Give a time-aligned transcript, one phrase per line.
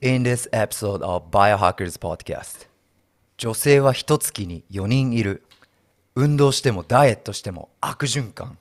[0.00, 2.68] In this episode of Biohackers Podcast.
[3.36, 5.42] 女性は一月に4人いる。
[6.14, 8.58] 運動してもダイエットしても悪循環。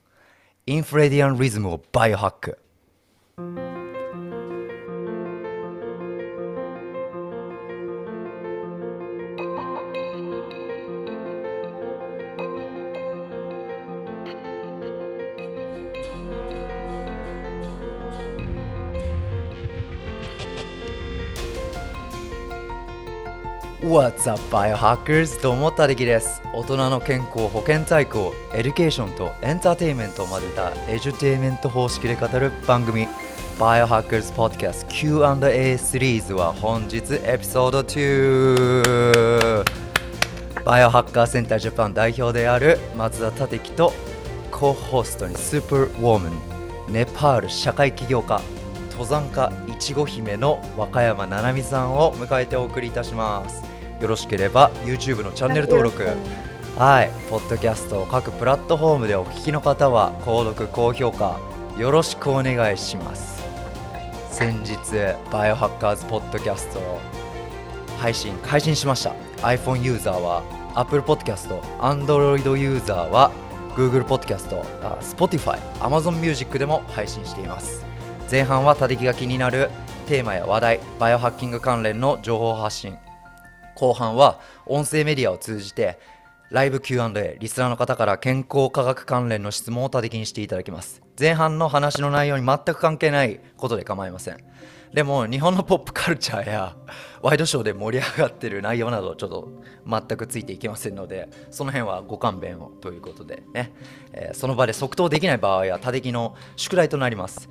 [0.65, 3.67] インフレディアンリズムをバイオハック。
[23.88, 25.41] What's up, Biohackers?
[25.41, 26.41] どうも、たつきです。
[26.54, 33.08] 大人の健康保健体育をエデュケーションとエンターテインメントを混ぜたエデュテイメント方式で語る番組
[33.58, 39.63] Biohackers Podcast Q&A シリーズは本日エピソード2
[40.66, 43.94] Biohacker Center Japan 代表である松田立樹と
[44.52, 46.30] コホストにスーパーウォーマ
[46.90, 48.41] ンネパール社会起業家
[48.91, 56.05] 登山家いちご姫の若山七海さんを迎えてお送りいたしますよろしければ YouTube のチャンネル登録。
[56.77, 57.12] はい。
[57.30, 61.40] ポッドキャストを各プラットフォームでお聞きの方は購読高評価
[61.77, 63.44] よろしくお願いします。
[64.30, 64.77] 先日
[65.31, 66.80] バイオハッカーズポッドキャスト
[67.97, 69.16] 配信配信しました。
[69.41, 70.43] iPhone ユーザーは
[70.75, 73.31] Apple Podcast Android ユーザーは
[73.75, 74.64] Google Podcast
[75.02, 77.83] Spotify Amazon Music でも配信しています。
[78.30, 79.71] 前半は他力が気になる
[80.08, 82.97] テーマや話題バイオハッキング関連の情報発信
[83.78, 86.00] 後半は音声メディアを通じて
[86.50, 91.03] ライブ Q&A リスナーの方から健康科学関連の質問を多的にしていただきます。
[91.20, 94.38] 前半の話の内容に全く関係ないことで構いません。
[94.94, 96.75] でも日本のポップカルチャーや
[97.22, 99.50] ワイドショーで盛り上がってる内容などちょっと
[99.86, 103.73] 全くついていけませんのでその辺はご勘弁をということでね、
[104.14, 107.50] えーその場で即答できない場合は多的の宿題となります。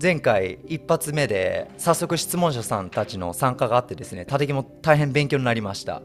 [0.00, 6.02] 前回一発目で早速質問者さんたちの参加があってですね多敵も大変勉強になりました。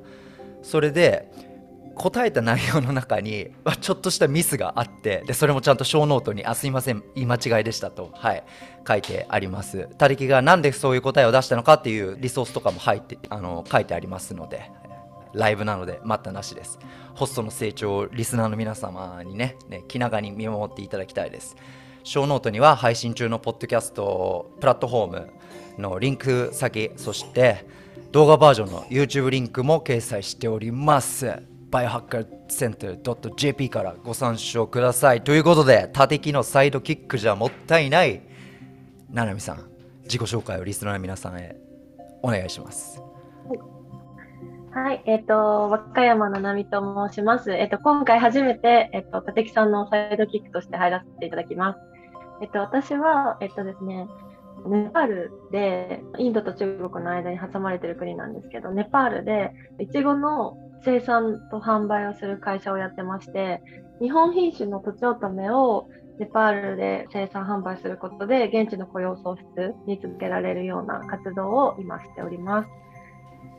[0.64, 1.32] それで
[1.96, 8.44] 答えた内容の中に まあちょっとしたミスがあってでそれもちゃんと小ノートに「あすいません言い間違いでしたと」はい、
[8.88, 9.90] 書いてあります。
[9.98, 14.72] 他力がなんでそういう答えを出したのかっていうリソースとかも入ってあの書いてありますので
[15.34, 16.80] ライブなので待ったなしです。
[17.14, 21.56] ホストの成長をリスナーの皆様にねね気長に見守っていただきたいです。
[22.04, 25.30] ショーノートには配信中のポッドキャストプラットフォーム
[25.78, 27.66] のリンク先そして
[28.12, 31.44] 動画バージョンの YouTube リンクも掲載しております。
[31.70, 35.22] Biohacker Center .jp からご参照ください。
[35.22, 38.22] ということで他敵のサイドキックじゃもったいない。
[39.10, 39.70] ななみさん
[40.04, 41.56] 自己紹介をリスナーの皆さんへ。
[42.22, 43.02] お願いします。
[44.74, 47.52] はい、えっ、と、和歌山のなみと申します。
[47.52, 51.80] えっ、と、今回初めて、えっ、と、立木さんのサイドキックとして入らせていただきます。
[52.42, 54.08] えっ、と、私は、えっ、とですね、
[54.66, 63.62] ネパールで、インドと中国の間に挟まれてる国なんですけど、ネパールで、いちごの生産と販売をする会社をやってまして、
[64.02, 65.88] 日本品種のとちおとめを
[66.20, 72.70] ネパールで生産販売することで、現地の雇用創出に続けられるような活動を今しております。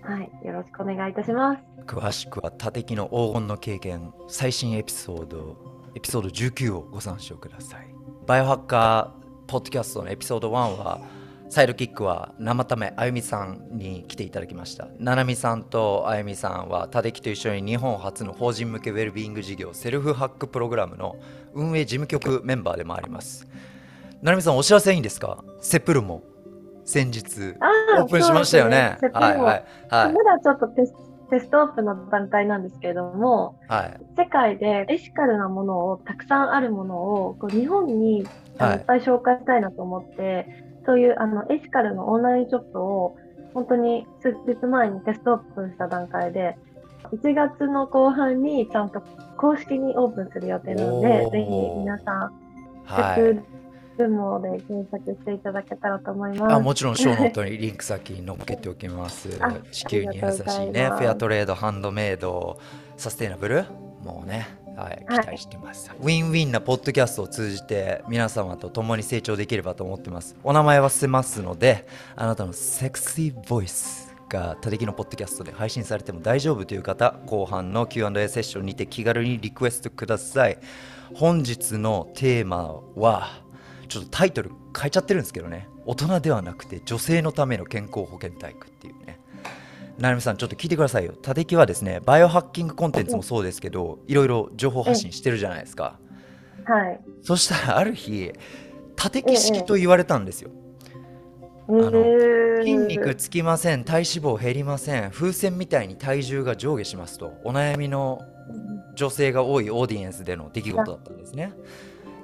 [0.02, 1.72] はい、よろしくお願いいたします。
[1.86, 5.56] 詳しくは他敵の黄金の経験最新エピソード
[5.94, 7.91] エピソード19をご参照ください
[8.26, 11.00] バイオハッカーポッドキャストのエピソード1は
[11.48, 14.88] サイドキックは生ためあゆみさんに来ていただきました。
[14.98, 21.16] ななみさんとあゆみさんは他敵と一緒に日本初の法人向けウェルビーイング事業セルフハックプログラムの
[21.52, 23.46] 運営事務局メンバーでもあります。
[24.22, 25.42] ななみさんお知らせいいんですか？
[25.60, 26.22] セプルも
[26.84, 28.98] 先日あオープンしましたよね。
[29.00, 29.64] そうですはいはいはい。
[29.90, 30.94] まだちょっとテス
[31.32, 34.00] テストオープンの段階なんですけれども、はい。
[34.18, 38.26] 世界でエシカルなものを、たくさんあるものを、こう日本に
[38.58, 38.78] あのはい。
[38.78, 40.46] いっぱい紹介したいなと思って、
[40.84, 43.16] そういうあのエシカルのオンラインショップを、
[43.54, 46.58] 本当に数日前にテストオープンした段階で、
[47.12, 49.02] 1月の後半にちゃんと
[49.38, 52.32] 公式にオープンする予定なのおでー、ぜひ皆さん、
[52.84, 53.51] はい
[53.92, 56.54] セプルモで検索していただけたらと思います。
[56.54, 59.28] あもちろんショーノートにリンク先に載っけておきます。
[59.40, 62.58] あ地球に優しいねフェアトレードハンドメイド
[62.96, 63.64] サステイナブル
[64.02, 64.46] もうね
[64.76, 65.26] はい、期はい。
[65.26, 70.34] 待してます、ウィンウィンなポッドキャストを通じて皆様と共に成長できればと思ってます。
[70.42, 71.86] お名前は伏せますので
[72.16, 80.58] あなたのセクシーボイスが他力のポッドキャストで配信されても大丈夫という方後半の Q&A セッションにて気軽にリクエストください。
[81.14, 83.41] 本日のテーマは
[83.92, 85.68] ちょっとタイトル変えちゃってるんですけどね。
[85.84, 89.20] 大人ではなくて女性のための健康保険体育っていうね。
[89.98, 91.12] なるみさんちょっと聞いてくださいよ。
[91.20, 95.98] 他力はですねバイオハッキングコンテンツもそうですけどいろいろ情報発信してるじゃないですか。
[96.64, 97.00] はい。
[97.20, 98.32] そしたらある日
[98.96, 100.50] 多敵式と言われたんですよ。
[101.68, 102.62] ええー。
[102.62, 108.20] 筋肉つきません体脂肪減りません風船みたいに体重が上下しますとお悩みの
[108.94, 111.52] 女性が多いオーディエンスでの出来事だったんですね。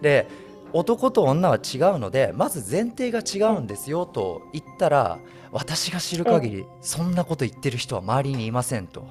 [0.00, 0.26] で
[0.72, 5.18] 男と女は違うのでまず前提が違うんですよと言ったら
[5.50, 9.06] 私が知る限りそんなこと言ってる人は周りにいませんと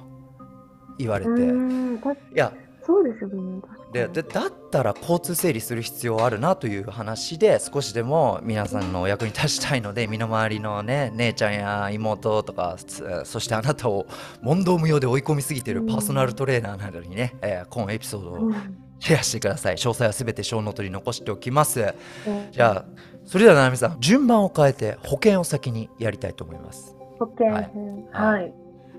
[0.98, 1.30] 言われて。
[1.30, 1.98] う
[2.34, 2.52] いや。
[2.84, 3.60] そうですよね。
[3.92, 14.06] ででだったら交通整理する必要あるなという話で少しでも皆さんのお役に立ちたいので身の回りのね姉ちゃんや妹とかつそしてあなたを
[14.42, 19.76] 問答無用で追い込みすぎているパーソナルトレーナーなどにね、えー今エピソードをうんシェアしてください。
[19.76, 21.80] 詳細はすべてショーノートに残しておきます。
[21.80, 22.52] うん。
[22.52, 22.84] じゃあ
[23.24, 26.96] それではななみさん順番を変えて保健を先にやりたいと思います。
[27.18, 27.70] 保健はい。
[27.72, 28.46] 編ははい。
[28.46, 28.52] い。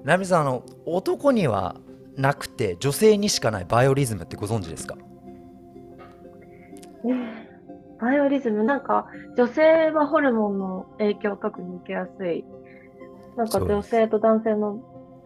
[0.04, 1.76] ななみさんあの男には
[2.16, 4.96] なくて女性にしかないバイオリズムってご存知ですか？
[7.06, 7.50] えー
[8.02, 12.46] バイオリズム、なんか女性はホルモンの影響を特に受けやすい。
[13.36, 14.80] なんか女性と男性の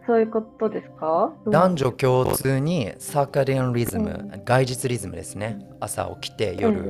[0.06, 1.32] そういうことですか？
[1.46, 5.58] 男女共通にサーカディアンリズム、う外日リズムですね。
[5.80, 6.82] 朝起きて夜う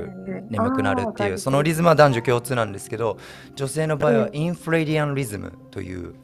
[0.42, 3.18] ん眠くなるっていうあーそのリズムは男女共通なんですけど
[3.54, 4.36] 女性の場合はうん。
[4.36, 6.14] インフレディアンリズムという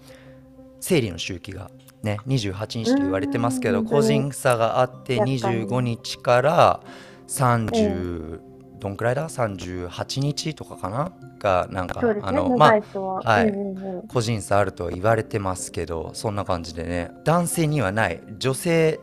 [0.80, 1.70] 生理の周期が
[2.02, 5.38] ね28日と言われてますけどうん個人差があってやっぱり。
[5.38, 6.80] 25日から
[7.28, 8.40] 30
[8.80, 11.12] どんくらいだ？38日とかかな？
[11.38, 12.20] がなんかね。
[12.22, 13.20] あのまあは。
[13.22, 14.08] はいうんうんうん。
[14.08, 17.10] 個人差あるとは言われてますけどそんな感じでね。
[17.24, 18.20] 男性にはない。
[18.38, 18.98] 女性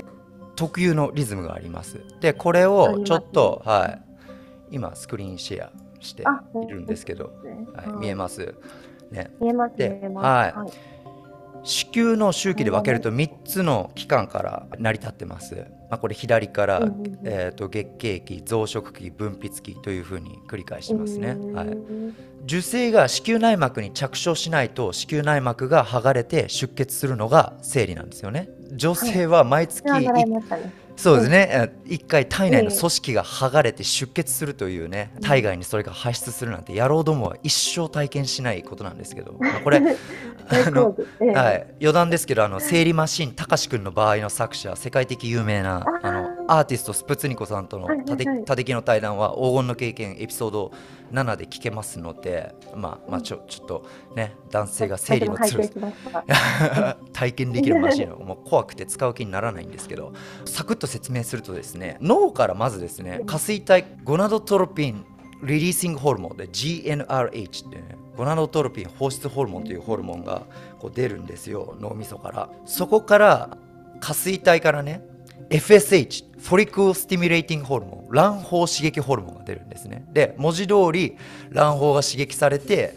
[0.55, 2.01] 特有のリズムがあります。
[2.19, 4.01] でこれをちょっと、はい。
[4.69, 7.31] 今スクリーンシェアしてあいるんですけど、
[7.73, 8.55] はい、見えまます
[9.11, 9.31] ね。
[9.39, 10.57] 見えます見でえます。
[10.57, 10.96] はい
[11.67, 16.79] 子宮の周期で分けると3つの期間から成り立ってます、まあ、これ左から、
[17.25, 21.67] えー、と月経期増殖期分泌期というふうに繰り返しますね、はい、
[22.45, 28.49] 受精が子宮内膜に着床しないと子宮内膜が剥がれて出血するのが生理なんですよね。
[28.71, 30.25] 女性は毎月は習い。
[30.97, 35.21] そうですね、え一回体内の組織が剥がれて出血するというねうん。
[35.21, 39.77] 体外にそれが排出するなんて野郎どもは一生体験しないことなんですけど、まあこれ
[40.49, 41.31] あのええ。
[41.31, 50.71] はい、余談ですけどあの生理マシンたかしくんの場合の作者世界的有名なあのアーティストスプツニコさんとのたてたてきの対談は黄金の経験エピソード
[51.11, 53.85] 7で聞けますのでまあまあちょちょっと
[54.15, 56.97] ね男性が生理の拝強さ見しました。
[57.13, 60.13] 体験できるマシンをもう怖くて使う気にならないんですけど
[60.45, 65.05] サクッと説明するとですね脳からまずですね下垂体ゴナドトロピン
[65.43, 70.47] リリーシングホルモンで GnRH ってねゴナドトロピン放出ホルモンというホルモンが
[70.79, 72.49] こう出るんですよ脳みそから。
[72.65, 73.57] そこから
[73.99, 75.06] 下垂体からね
[75.49, 80.05] FSH フォリクルスティミュレーティングホルモン卵胞刺激ホルモンが出るんですね。
[80.11, 81.17] で文字通り
[81.51, 82.95] 卵胞が刺激されて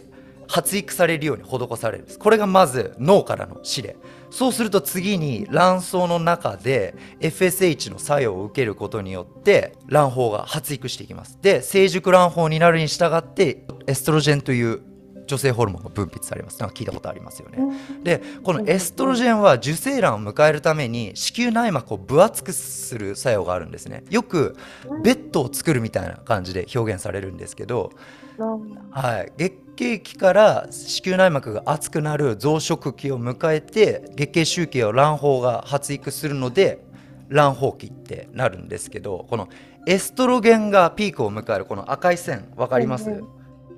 [0.49, 2.19] 発育されるように施されるんです。
[2.19, 3.97] これがまず脳からの指令。
[4.31, 11.39] そうすると次に卵巣の中で FSH の作用を受けることによって卵胞が発育していきます。
[11.41, 14.81] で成熟卵胞になるに従ってエストロジェンという
[15.31, 16.59] 女性ホルモンが分泌されます。
[16.59, 17.59] なんか聞いたことありますよね、
[18.03, 24.03] でこのエストロジェンは受精卵を迎えるために子宮内膜を分厚くする作用があるんですね。
[24.11, 24.57] よく
[25.05, 27.93] ベッドを作るみたいな感じで表現されるんですけど、
[28.91, 36.85] はい、月経期から子宮内膜が厚くなる増殖期を迎えて月経周期を卵胞が発育するので
[37.31, 39.49] 卵胞期ってなるんですけどこの
[39.87, 43.29] エストロゲンがピークを迎えるこの赤い線分かります、うん。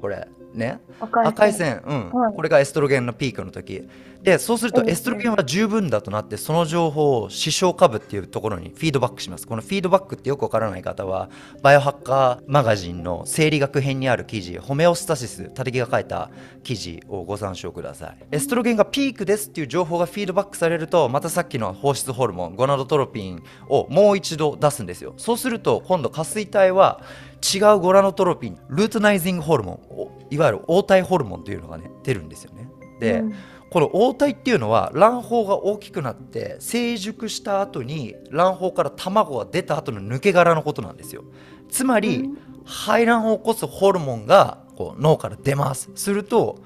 [0.00, 0.80] これね。
[1.00, 2.10] 赤赤い線、うん。
[2.10, 2.34] はい。
[2.34, 3.88] これがエストロゲンのピークの時。
[4.22, 9.46] でそうするとうんエストロゲンは十分だとなってその情報を視床下部っていうところにフィードバックします。
[9.48, 11.28] このフィードバックってよくわからない方は
[11.60, 16.30] バイオハッカーマガジンの生理学編にある記事ホメオスタシス立木が書いた
[16.62, 18.16] 記事をご参照ください。
[18.30, 25.14] エストロゲンがピークですっていう情報がフィードバックされるとまたさっきの放出ホルモンゴナドトロピンをもう一度出すんですよ。
[25.16, 27.00] そうすると今度下垂体は
[27.42, 32.68] 違うゴナドトロピンルートナイジングホルモンおいわゆる黄体ホルモンというのがね出るんですよね。
[33.00, 33.34] で、うん。
[33.70, 41.24] この黄体っていうのは卵胞が大きくなって成熟した後に卵胞から卵が出た後の抜け殻のことなんですよ。
[41.68, 42.38] つまり、うん。
[42.64, 45.90] 排卵を起こすホルモンがこう脳から出ます。
[45.96, 46.60] すると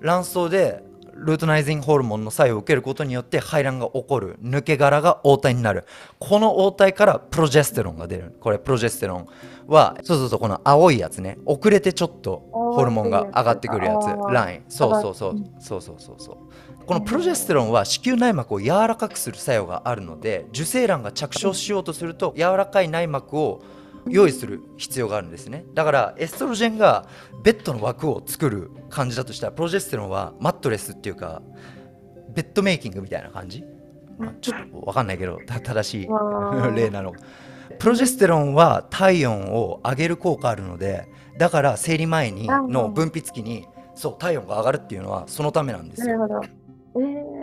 [0.00, 0.84] 卵巣で
[1.20, 5.84] ルートナイジングホルモンの作用を受けることによって排卵が起こる抜け殻が黄体になる。
[6.18, 8.36] この黄体からプロジェステロンが出る。
[8.40, 9.26] これプロジェステロン
[9.66, 11.38] はそうそうそうこの青いやつね。
[11.44, 14.06] 遅れてちょっとホルモンが上がってくるやつ。
[14.32, 14.64] ライン。
[14.68, 15.30] そうそうそう。
[15.32, 15.50] うん。
[15.60, 16.84] そうそうそうそう。
[16.86, 23.62] このプロジェステロンは子宮内膜を柔らかくする作用があるので受精卵が着床しようとすると柔らかい内膜を
[24.08, 25.64] 用意する必要があるんですね。
[25.74, 27.06] だからエストロゲンが
[27.42, 31.42] ベッドの枠を作る感じだとしたらプロジェステロンはマットレスっていうか
[32.34, 33.64] ベッドメイキングみたいな感じ、
[34.18, 36.08] まあ、ちょっと分かんないけどた正しい
[36.74, 37.12] 例なの。
[37.78, 46.18] プロジェステロンは体温を上げる効果あるのでだから生理前にの分泌期にそう体温が上がるっていうのはそのためなんですよ。
[46.18, 46.48] なるほど。
[46.96, 47.39] えー、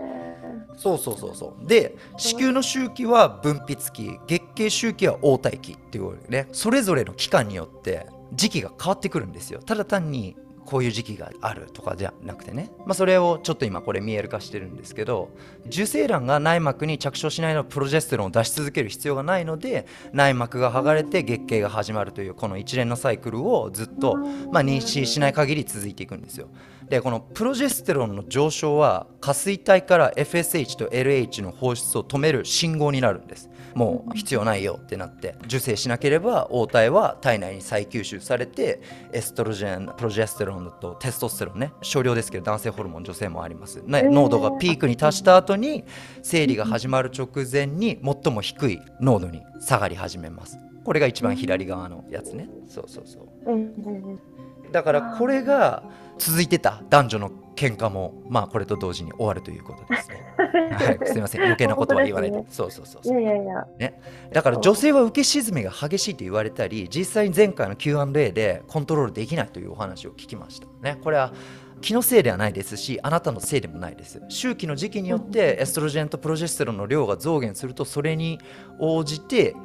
[0.77, 1.67] そうそうそうそう。
[1.67, 6.47] で子宮の周期は分泌期月経周期は黄体期っていうね。
[6.53, 9.59] それぞれの期間によって時期が変わってくるんですよ。
[9.59, 15.29] ただ単にこういう時期があるとかじゃなくてね、まあ、それをちょっと今これ見える化してるんですけど
[15.67, 26.49] 受精卵が内膜に着床しないのプロジェステロンを出し続ける必要がないので内膜が剥がれて月経が始まるというこの一連のサイクルをずっと、まあ、妊娠しない限り続いていくんですよ。
[26.89, 33.49] でこのプロジェステロンの上昇は下垂体から FSH と LH の放出を止める信号になるんです。
[33.75, 38.81] もう必要ないよってなって受精しなければ黄体は体内に再吸収されて
[39.13, 45.83] エストロジェンプロジェステロンとテストステロンね少量ですけど男性ホルモン女性もあります、ね、濃度がピークに達した後に
[46.23, 50.57] 生理が始まる直前に最も低い濃度に下がり始めます。
[50.83, 52.49] これが一番左側のやつね。
[52.65, 54.71] そうそうそう。
[54.71, 55.83] だからこれが
[56.17, 60.23] 続いてた男女の喧嘩もまあこれと同時に終わるということですね。
[60.37, 61.41] はい、すみません。
[61.41, 62.31] 余計なことは言わない。
[62.31, 63.99] で、ね、そうそうそういやいやいや、ね、
[64.31, 70.67] だから女性は受け沈みが激しいと言われたり実際に前回の Q&A でコントロールできないというお話を聞きました。
[70.81, 71.33] ね、これは
[71.81, 74.21] 気のせいではないですしあなたのせいでもないです。
[74.29, 78.39] 周期の時期によってエストロゲンとプロジェステロンの量が増減するとそれに
[78.79, 79.55] 応じて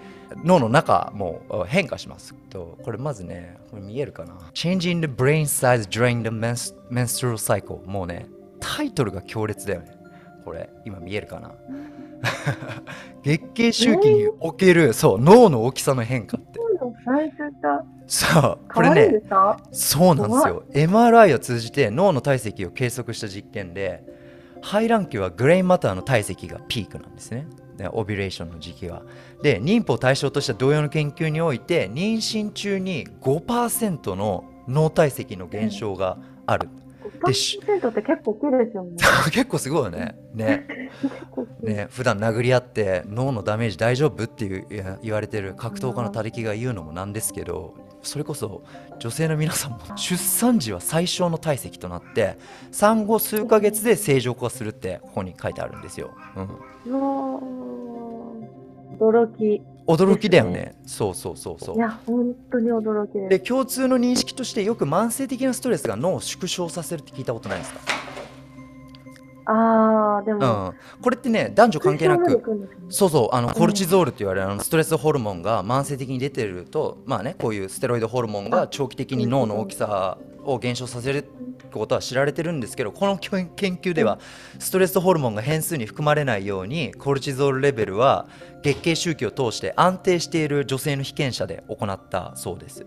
[0.44, 6.28] 脳の中も変化しますとこれまずねこれ見えるかな？Changing the brain size during the
[6.90, 8.26] menstrual cycle もうね
[8.60, 9.96] タイトルが強烈だよね。
[10.44, 11.52] これ今見えるかな？
[13.22, 16.60] 月経周期における、そう脳の大きさの変化って。
[18.06, 19.22] そうこれね
[19.70, 20.64] そうなんですよ。
[20.72, 24.04] MRI を通じて脳の体積を計測した実験で
[24.60, 27.46] 排卵期はグレインマターの体積がピークなんですね
[27.92, 29.02] オビュレーションの時期は。
[29.42, 36.68] で妊婦を対象とした同様の研究において妊娠中に5%の脳体積の減少がある。
[37.22, 38.96] 5%って結構大きいですよね。
[39.32, 40.16] 結構すごいよね。
[40.34, 40.66] ね。
[41.62, 48.64] ね、普段殴り合って脳のダメージ大丈夫っていう言われてる格闘家の他力が言うのもなんですけど、それこそ
[48.98, 52.36] 女性の皆さんも出産時は最小の体積となって
[52.72, 56.10] 産後数ヶ月で正常化するってここに書いてあるんですよ。
[56.36, 56.48] うん、
[58.98, 60.76] 驚き驚きだよね。
[60.86, 61.76] そうそうそうそう。
[61.76, 67.80] いや、本当に驚きで共通の認識としてよく慢性的なストレスが脳を縮小させるって聞いたことないですか？
[69.52, 81.28] ああ、でも、うん、これってね男女関係なく、そうそうあのコルチゾールって言われるあのストレスホルモンが慢性的に出てるとまあねこういうステロイドホルモンが長期的に脳の大きさを減少させる
[81.71, 84.18] ことは知られてるんですけどこの研究では
[84.59, 88.28] ストレスホルモンが変数に含まれないようにコルチゾールレベルは
[88.62, 92.87] 月経周期を通して安定している女性の被験者で行ったそうです。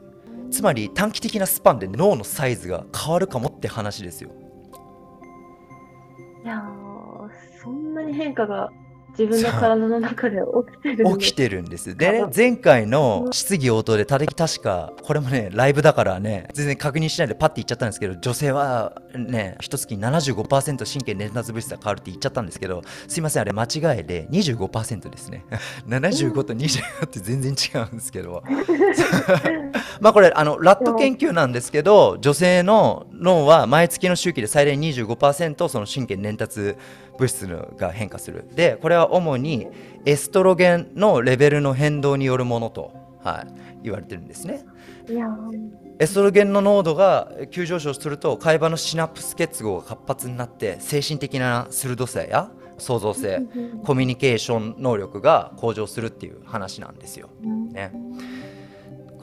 [0.51, 4.29] つまり短期的なスパンで脳のサイズが変わるかもって話ですよ
[6.45, 6.61] いや
[7.61, 8.71] そんなに変化が
[9.17, 10.39] 自分の体の中で
[10.73, 11.95] 起きてる起きてるんです。
[11.95, 25.45] でね前回の質疑応答で立木確かこれもねライブだからね全然確認しないでパッて言っちゃったんですけど女性はね一月に75%神経伝達物質が変わるって言っちゃったんですけどすいませんあれ間違いで25%ですね。
[25.87, 28.43] 75と25って全然違うんですけど。
[30.01, 36.75] まあこれあのラット研究なんですけど女性の脳は毎月の周期で最大25%その神経伝達
[37.17, 38.45] 物質が変化する。
[38.53, 39.67] でこれは主に
[40.05, 42.93] エストロゲンのレベルの変動によるものと、
[43.23, 44.65] はい、言われてるんですね。
[45.97, 53.43] エストロゲンの濃度が急上昇すると会話のシナプス結合が活発になって精神的な鋭さや創造性
[53.85, 57.29] コミュニケーション能力が向上するっていう話なんですよ。
[57.71, 57.93] ね、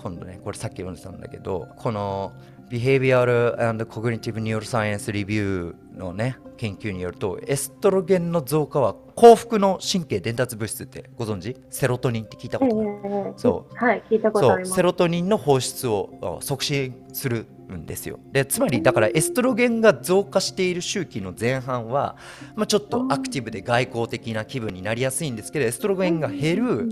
[0.02, 2.32] 今度ねこれさっき読んでたんだけどこの
[2.70, 11.56] Behavioral and Cognitive Neuroscience Review のね研究によるとエストロゲンの増加は幸福の神経伝達物質ってご存知？
[11.70, 13.74] セロトニンって聞いたことある、えー、そう。
[13.74, 14.76] はい聞いたことあります。
[14.76, 18.20] セロトニンの放出を促進するんですよ。
[18.30, 22.16] でつまりだからエストロゲンが増加している周期の前半は、
[22.54, 26.88] まあ、ちょっとアクティブで外交的な気分になりやすいんですけどエストロゲンが減る、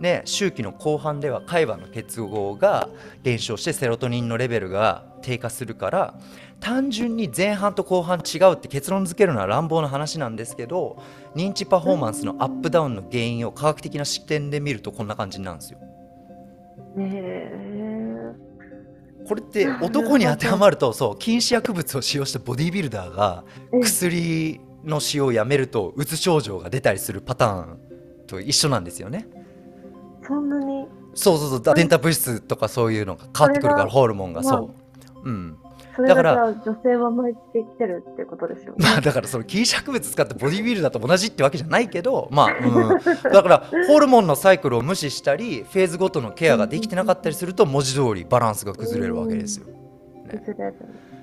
[0.00, 2.88] ね、周期の後半では海馬の結合が
[3.22, 6.14] 減少してセロトニンのレベルが低下するから
[6.62, 11.02] 単純に前半と後半違うって結論付けるのは乱暴な話なんですけど
[11.34, 15.78] 認知パフォーマンスのアップダウンの原因を科学的な視点で見るとこんな感じなんですよ。
[16.98, 18.34] え
[19.26, 27.78] これって男に当てはまるとそう禁止薬物を使用したボディービルダーがー、薬の使用をやめるとうつ症状が出たりするパターン
[28.28, 29.26] と一緒なんですよね。
[30.24, 30.86] そんなに。
[31.14, 31.74] そうそうそう。
[31.74, 34.42] 電タ物質とかそういうのが変わってくるからホルモンが。
[34.42, 34.52] まあ。
[34.52, 34.74] そ
[35.24, 35.28] う。
[35.28, 35.56] うん、
[35.94, 38.78] それだからら女性は巻いてきてるってことですよね。
[38.78, 49.66] まあだからその禁止薬物使ってボディビルダーと同じってわけじゃないけどまあ、うん、だからホルモンのサイクルを無視したりフェーズごとのケアができてなかったりすると文字通りバランスが崩れるわけですよ。
[50.30, 50.74] 崩れる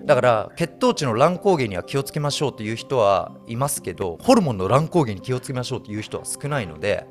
[0.04, 7.06] だから血糖値の乱高下には気をつけましょうという人はいますけどホルモンの乱高下に気をつけましょうという人は少ないので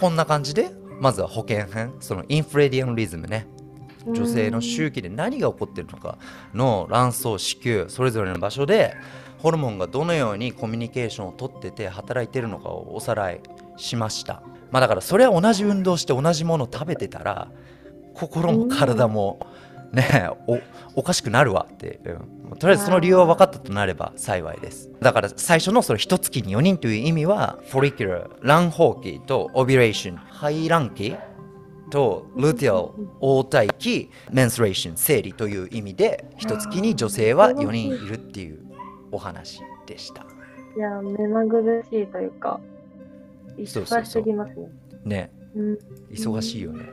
[0.00, 3.46] こんな感じでまずは保険編そのインフレディアンリズムね
[4.06, 6.18] 女性の周期で何が起こっているのか
[6.54, 8.94] の卵巣子宮それぞれの場所で
[9.38, 13.40] ホルモンがどのようにコミュニケーションをとってて働いてるのかをおさらい
[13.76, 14.42] しました。
[14.70, 17.50] まあだからそれは同じ運動して同じもの食べてたら
[18.14, 19.46] 心も体も
[19.92, 20.60] ねお
[20.94, 24.90] おかしくなるわって、うん、とりあえずその理由は分かったとなれば幸いです。
[25.00, 31.16] だから最初のその一月に4人という意味はフォリキュラー卵胞期とオビレーション排卵期
[31.90, 38.60] とルティアル黄体期メンストレーション生理という意味で一月に女性は4人いるっていう
[39.12, 40.24] お話でした。
[40.76, 42.60] いや、目まぐるしいというか、
[43.58, 44.68] 忙しすぎますね。
[45.04, 45.30] ね。
[45.56, 45.78] うん。
[46.10, 46.84] 忙しいよね。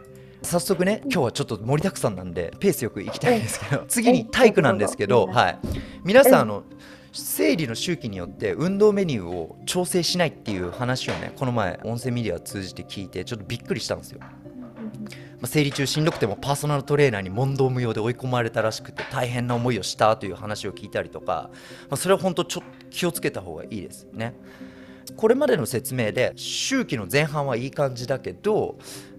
[0.43, 5.59] 早速ね今日はちょっと盛りだくさんなんでペースよくいきたいんですけど次に体育なんですけど、えはい、
[6.03, 6.63] 皆さんあの
[7.11, 14.19] 生理の周期によって運動メニューを調整しないっていう話をねこの前音声メディアを通じて聞いてちょっとびっくりしたんですよ。
[15.39, 21.50] まあ生理中しんどくてもパーソナルトレーナーに問答無用で追い込まれたらしくて大変な思いをしたという話を聞いたりとか、
[21.89, 24.34] まあ、それは本当ちょ気をつけた方がいいですね。
[25.15, 28.77] これまでの説明で周期の前半はいい感じだけど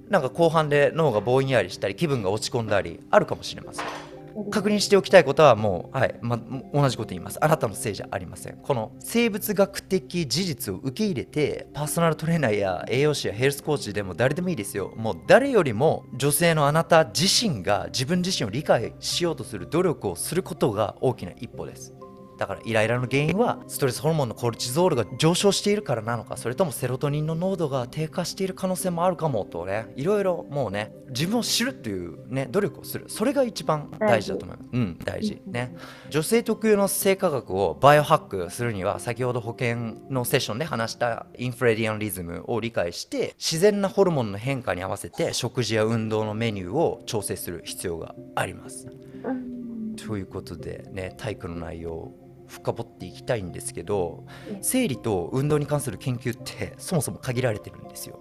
[0.08, 4.07] なんか後半で脳がぼんやりしたり気分が落ち込んだりあるかもしれません
[4.50, 6.38] 確認しておきたいことはもう、はいま、
[6.72, 7.42] 同じこと言います。
[7.44, 8.56] あなたのせいじゃありません。
[8.56, 14.92] この生物学的事実を受け入れてパーソナルトレーナーや栄養士やヘルスコーチでも誰でもいいですよ。
[14.96, 21.97] もう誰よりも女性のあなた自身が自分自身を理解しようとする努力をすることが大きな一歩です。
[22.38, 33.06] だからイライラの原因はストレスホルモンのコルチゾールが上昇しているからなのかそれともセロトニンの濃度が低下している可能性もあるかもとねいろいろもうね自分を知るっていうね努力をする。
[33.08, 35.42] それが一番大事だと思いますうん大事。
[35.46, 35.74] ね。
[36.10, 48.88] 女性特有の性化学をバイオハックするには先ほど保険のセッションで話したインフレディアンリズムを理解して自然なホルモンの変化に合わせて食事や運動のメニューを調整する必要があります。
[49.24, 49.96] うん。
[49.96, 58.18] ということでね体育の内容を深掘っていきたいんですけどえ生理と運動に関する研究って そもそも限られてるんですよ。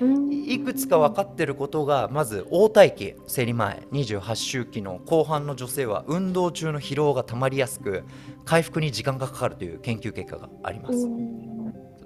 [0.00, 8.02] うんいくつか分かってることがまず黄体期生理前28周期の後半の女性は運動中の疲労がたまりやすく
[8.44, 11.06] 回復に時間がかかるという研究結果があります。
[11.06, 11.52] うん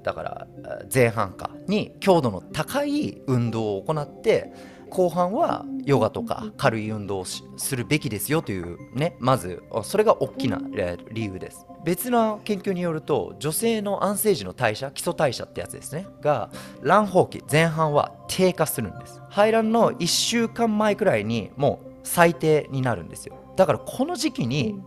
[0.06, 4.52] だからあ前半かに強度の高い運動を行って
[4.90, 11.66] 後半はヨガとか軽い運動をしするべきですよというねまずあそれが大きなえー理由です。
[11.84, 16.50] 別の研究によると女性の安静時の代謝基礎代謝ってやつですねが
[16.82, 19.22] 卵胞期前半は低下するんです。
[19.30, 23.36] 排卵の1週間前くらいにもう最低になるんですよ。
[23.56, 24.80] だからこの時期に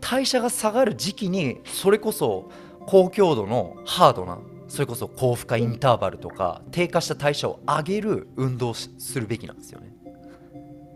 [0.00, 2.50] 代謝が下がる時期にそれこそ
[2.86, 4.38] 高強度のハードな
[4.72, 9.92] それこそ高負荷インターバルとか低下した代謝を上げる運動をしするべきなんですよね。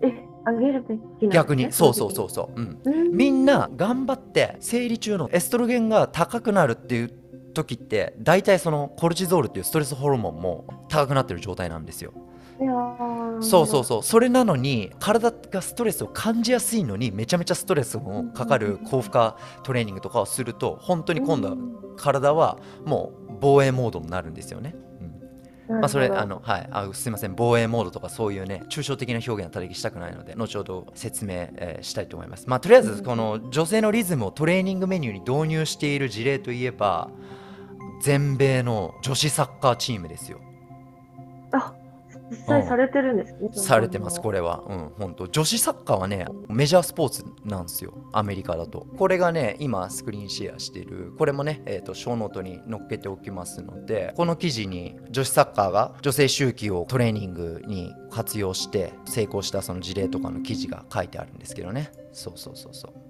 [0.03, 0.13] え、
[0.47, 1.29] あげるべきね？
[1.29, 3.11] 逆にそうそうそうそう、うん、うん。
[3.15, 7.13] みんな頑張って生理中のエストロゲンが高くなるっていう
[7.53, 12.15] 時って大体そのコルチゾールっていうストレスホルモンも高くなってる状態なんですよ
[13.41, 14.03] そうそうそう。
[14.03, 21.57] それなのに体がストレスを感じやすいのにめちゃめちゃストレスもかかる高負荷トレーニングとかをすると本当に今度は
[21.97, 24.75] 体はもう防衛モードになるんですよね。
[25.69, 25.81] うん。
[25.81, 27.35] まあ、それあの、はい、あすいません。
[27.37, 32.49] 防衛モードとかそういうね抽象的な表現はたりしたくないので後ほど説明、えーしたいと思います。
[32.49, 37.11] まあ、とりあえずこの女性のリズムをトレーニングメニューに導入している事例といえば
[38.03, 40.41] 全米の女子サッカーチームですよ。
[42.31, 43.49] あ、実際されてるんですね。
[43.53, 44.37] されてます、これ。
[44.37, 44.63] れは。
[44.69, 48.87] うん、本当女子サッカーはね、メジャースポーツなんですよ、アメリカだと。
[48.97, 61.91] これがね、今、スクリーンシェアしてる、これもね、えっ、と、ショーノートに載っけておきますので、この記事に女子サッカーが女性周期をトレーニングに活用して成功したその事例とかの記事が書いてあるんですけどね。
[62.13, 63.06] そうそうそうそう。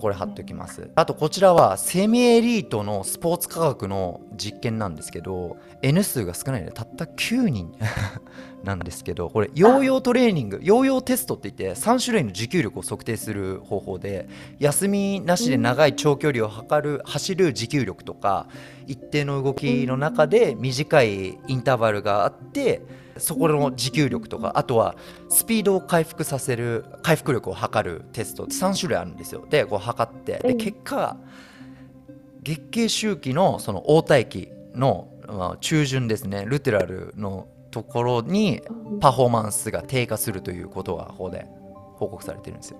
[0.00, 0.90] これ貼っておきます。
[0.94, 7.72] あとこちらはセミエリートのスポーツ科学の実験なんですけど N 数が少ないのでたった9人
[8.64, 18.48] なんですけどこれヨーヨートレーニングヨーヨーテストって言って3種類の持久力を測定する方法で休みなしで長い長距離を測る走る持久力とか
[18.86, 22.82] 一定の動きの中で短いインターバルがあって
[23.20, 24.96] そこの持久力とかあとは
[25.28, 29.46] スピードを回復させる回復力を測るテスト3種類あるんですよ。
[29.48, 31.16] でこう測ってで結果
[32.42, 38.62] 月経周期のその黄体期の、まあ、中旬ですねルテラルのところに
[39.00, 41.46] パフォーマンスが低下するということがここで
[41.94, 42.78] 報告されてるんですよ。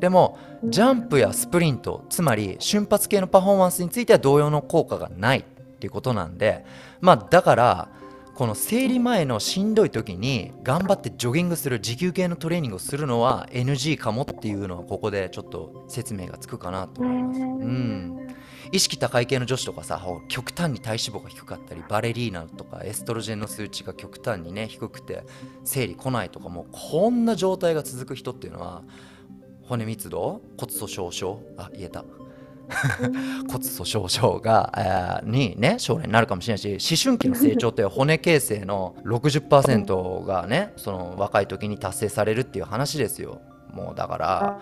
[0.00, 5.42] でもジャンプやスプリントつまり瞬発系のパフォーマンスについては同様の効果がないっ
[5.80, 6.64] ていうことなんで
[7.00, 7.88] まあだから
[8.38, 17.40] この生理前のしんどい時に頑張ってジョギングする持久系のトレーニングをするのは NG かもっていうのはここでちょっと説明がつくかなと思います。
[17.40, 18.28] うん。
[18.70, 25.24] 意識高い系の女子とかさ極端に体脂肪が低かったりバレリーナとかエストロジェンの数値が極端にね低くて
[25.64, 28.84] 生理来ないとかもこんな状態が続く人っていうのは
[29.62, 32.04] 骨密度骨粗しょう症あ言えた
[33.50, 34.72] 骨粗しょう症が、
[35.22, 43.40] えー、にね将来になるかもしれないし思春期の成長って骨形成の 60%がねその若い時に達成されるっていう話ですよ。
[43.72, 44.58] もうだから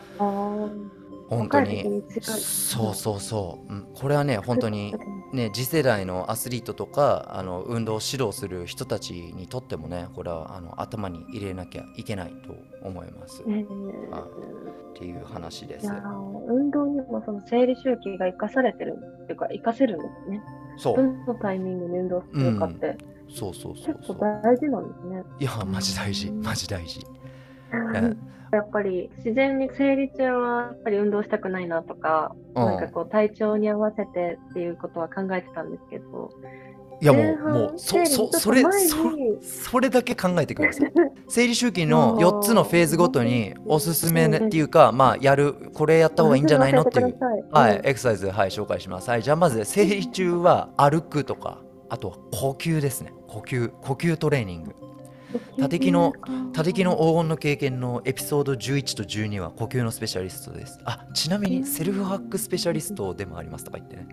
[1.28, 4.94] 本当にそうそうそう、うん、これはね本当に
[5.32, 13.42] ね次世代のアスリートとかあの運動を指導する人たちにとってもねこれはあの頭に入れなきゃいけないと思います。
[13.46, 13.66] えー、
[14.12, 15.88] あっていう話です。
[16.48, 20.42] 運動にもその生理周期が生かされてるっていうか生かせるんですね。
[20.76, 20.96] そう。
[20.96, 22.86] どのタイミングで運動するかって。
[22.86, 25.22] うん、そうそうそう結構大事なんですね。
[25.40, 27.00] いやマジ大事マジ大事。
[28.52, 36.30] やっぱり自然に生理中はやっぱり運動したくないなとか、うん、なんかこう体調に合わせてっていうことは考えてたんですけど、
[37.00, 38.70] いやもうもうそそそれそ
[39.42, 40.92] それだけ考えてください
[41.28, 46.82] 生理周期の4つのフェーズごとにおすすめっていうかまあやるこれやった方がいいんじゃないの？
[46.82, 47.18] っていう
[47.52, 49.10] はいエクササイズはい紹介します。
[49.10, 51.58] はいじゃあまず生理中は歩くとか
[51.90, 53.12] あと呼吸ですね。
[53.28, 54.74] 呼吸呼吸トレーニング
[55.58, 56.12] 多敵の
[56.52, 64.06] 多敵の黄金の経験のエピソード11と12は呼吸のスペシャリストですあちなみにセルフハックスペシャリストでもありますとか言ってね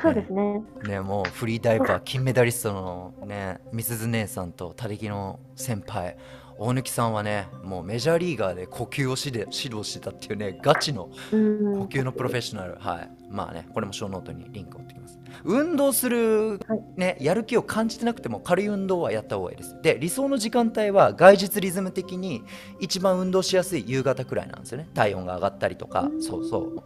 [0.00, 0.62] そうですね。
[0.86, 6.16] ね、もうフリーダイバー金メダリストのね、みすず姉さんとたつきの先輩、
[6.58, 12.76] 大貫さんはね、もうメジャーリーガーで呼吸をしで指導してたっていうね、ガチの呼吸のプロフェッショナル。
[12.78, 13.10] はい。
[13.30, 15.05] まあね、これもショーノートにリンクをってきます。
[15.44, 16.60] 運動する、
[16.96, 19.80] ね、やる気を感じてなくても軽い運動はやった方がいいです。
[19.82, 22.42] で、理想の時間帯は概日リズム的に
[22.80, 24.88] 一番運動しやすい夕方くらいなんですよね。
[24.94, 26.82] 体温が上がったりとか、そうそう。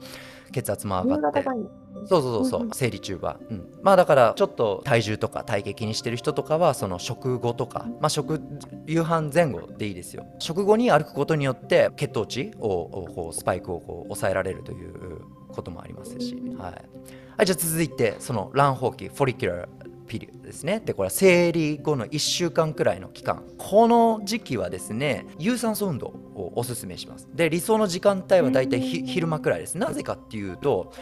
[0.52, 1.44] 血圧も上がって。
[2.06, 8.40] そうそうそうそう、生理中は、うん、まあだからちょっと体重とか体型気にしてる人とかはその食後とか、まあ、食
[8.86, 10.24] 夕飯前後でいいですよ。
[10.38, 16.74] 食後に歩くことによって血糖値をこうスパイクをこう抑えられるということもありますし、はい、
[17.36, 19.68] はい、じゃあ続いてその卵胞期フォリキュラー
[20.06, 20.82] ピリオですね。
[20.84, 23.44] でこれは生理後の1週間くらいの期間。
[23.56, 27.28] この時期はですね有酸素運動をおすすめします。
[27.32, 29.78] で理想の時間帯はだいたい昼間くらいです。
[29.78, 30.92] なぜかっていうと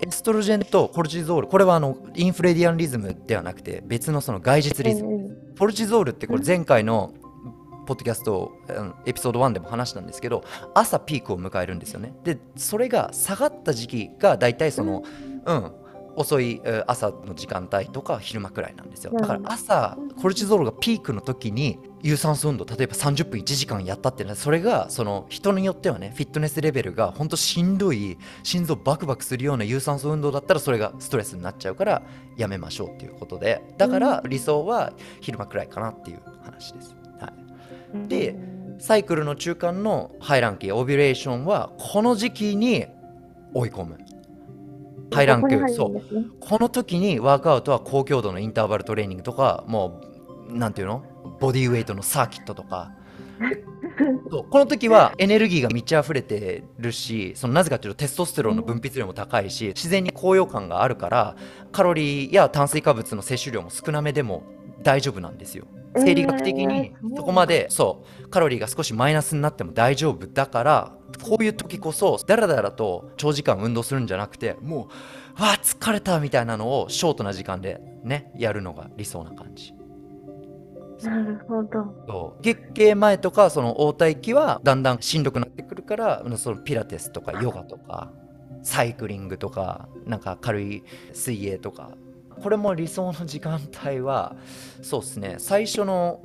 [0.00, 5.36] エストロジェンとコルチゾールこれはあのインフレディアンリズムではなくて別のその外日リズム。
[5.58, 7.12] コルチゾールってこれ前回の
[7.86, 8.52] ポッドキャスト
[9.06, 12.14] エピソード1でも話したんですけど朝ピークを迎えるんですよね。
[12.22, 15.31] でそれが下がった時期が大体そのうん
[16.14, 19.12] 遅い朝の時間帯とか昼間くらいなんですよ。
[19.18, 32.02] だから朝コルチゾールがピークの時に有酸素運動例えば30分1時間やったってそれがその人によってはねフィットネスレベルが本当しんどい心臓バクバクするような有酸素運動だったらそれがストレスになっちゃうから
[32.36, 33.62] やめましょうっていうことで。
[33.78, 36.94] だから理想は昼間くらいかなっていう話です。
[37.20, 37.32] は
[37.94, 38.36] い、で
[38.78, 42.86] サイクルの中間の排卵期オビュレーションはこの時期に
[43.54, 43.98] 追い込む
[45.12, 46.02] 排卵期、そう。
[46.40, 50.00] この時にワークアウトは高強度のインターバルトレーニングとか、も
[50.48, 51.04] う、なんていうの？
[51.40, 52.92] ボディウェイトのサーキットとか。
[54.30, 61.36] そうこの時はエネルギーが満ち溢れてるしそのなぜかというとテストステロンの分泌量も高いし自然に高揚感があるから
[61.72, 64.44] カロリーや炭水化物の摂取量も少なめでも
[64.82, 65.66] 大丈夫なんですよ。
[65.96, 74.88] 生理学的にそこまでそうカロリーが少しマイナスになっても大丈夫だからこういう時こそだらだらと長時間運動するんじゃなくても
[75.38, 79.74] うわあ疲れたみたいなのをショートな時間でねやるのが理想な感じ。
[81.02, 82.38] なるほど。
[82.42, 88.12] 月経前とかその黄体期はだんだんしんどくなってくるからそのピラティスとかヨガとか
[88.62, 91.90] サイクリングとかなんか軽い水泳とか
[92.42, 94.36] これも理想の時間帯は
[94.82, 95.36] そうですね。
[95.38, 96.20] 最初の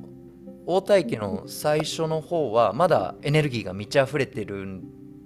[0.66, 4.82] 応対期の最初の方はまだエネルギーが満ち溢れてる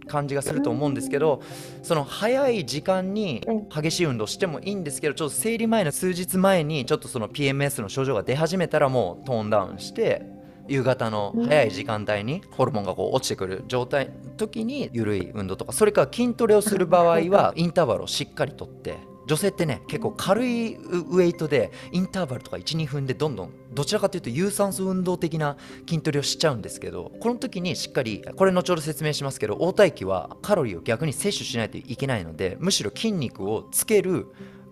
[0.08, 1.42] 感じがすると思うんですけど
[1.82, 3.42] その早い時間に
[3.74, 10.26] 激しい運動してもいいんですけどちょっと生理前の数日前にちょっとその PMS の症状が出始めたらもうトーンダウンして
[10.68, 18.98] 夕方の早い時間帯にホルモンがこう落ちてくる状態時に緩い運動とかそれから筋トレをする場合はインターバルをしっかりとって
[19.32, 25.56] 女性ってね結構軽いウエイトでインターバルとか12分でどんどんどちらかというと有酸素運動的な
[25.88, 34.28] 筋トレをしちゃうんですけどこの時にしっかりこれ後ほど説明しますけど応対期はカロリーを逆に摂取しないといけないのでむしろ筋肉をつける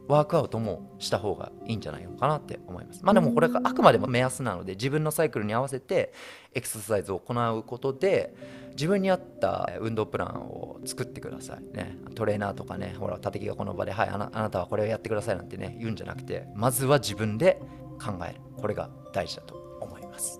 [0.09, 2.99] ワークアウトもした方がいいんじゃないのかなって思います。
[3.01, 6.11] まあでもこれがあくまでも目安なので自分のサイクルに合わせて
[6.53, 8.33] エクササイズを行うことで
[8.79, 11.97] 自分に合った運動プランを作ってくださいね。
[12.15, 17.59] トレーナーとかね、ほら、立木がこの場で、はいあな、あなたはこれをやってくださいなんてね、言うんじゃなくて、まずは自分で
[18.01, 18.39] 考える。
[18.55, 20.39] これが大事だと思います。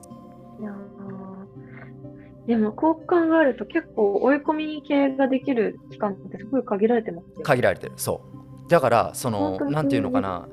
[0.62, 0.74] いや
[2.48, 8.22] でも、こう考えると結構追い込み系ができる期間ってすごい限られてますよ限られてる、そ
[8.66, 8.70] う。
[8.70, 10.48] だからそのなんていうのかな、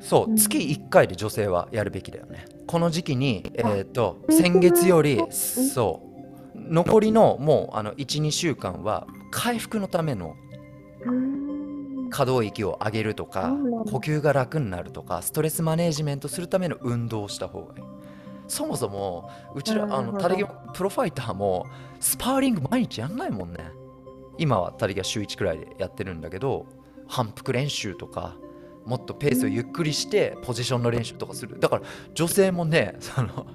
[0.00, 2.46] そう、月1回で女性はやるべきだよね。
[2.66, 6.13] この時期にえっ、と先月よりそう
[6.68, 10.36] 残りのもうあの12週間は回復のための
[12.10, 13.54] 可動域を上げるとか
[13.90, 17.84] 呼吸が楽になるとかストレスマネージメントするための運動をした方がいい。
[18.46, 21.66] そもそもうちらあのタレギプロファイターも
[21.98, 23.70] スパーリング毎日やんないもんね。
[24.38, 26.66] 今はタレギは週1くらいでやってるんだけど
[27.08, 28.36] 反復練習とか
[28.84, 31.58] もっとペースをゆっくりしてポジションの練習とかする。
[31.58, 33.46] だから女性もねその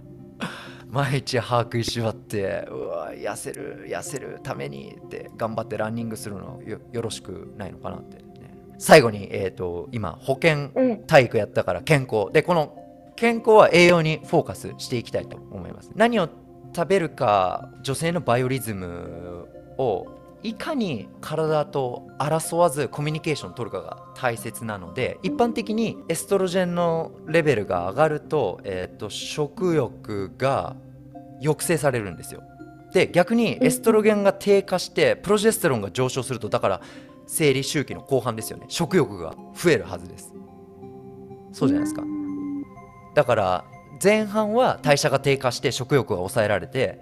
[0.89, 8.23] 毎日把握しばってうわ痩せる痩せるためにって頑張ってランニングするのよよろしくないのかなって、ね、
[8.80, 12.34] 最後に、えーと、今保健体育やったから健康。
[12.34, 12.75] でこの
[13.15, 15.91] 健康は栄養にフォーカスしていきたいと思います。
[15.95, 16.30] 何を
[16.75, 19.47] 食べるか女性のバイオリズム
[19.78, 30.75] をいかに体と争わずコミュニケーションを取るかが大切なので一般的にエストロジェンのレベルが上がると,、えーと、食欲が
[31.41, 32.43] 抑制されるんですよ。
[32.93, 36.82] で逆にエストロゲンが低下してプロジェステロンが上昇するとだから
[37.28, 38.65] 生理周期の後半ですよね。
[38.69, 40.34] 食欲が増えるはずです。
[41.52, 42.04] そうじゃないですか。
[43.13, 43.65] だから
[44.02, 47.02] 前半は代謝が低下して食欲が抑えられて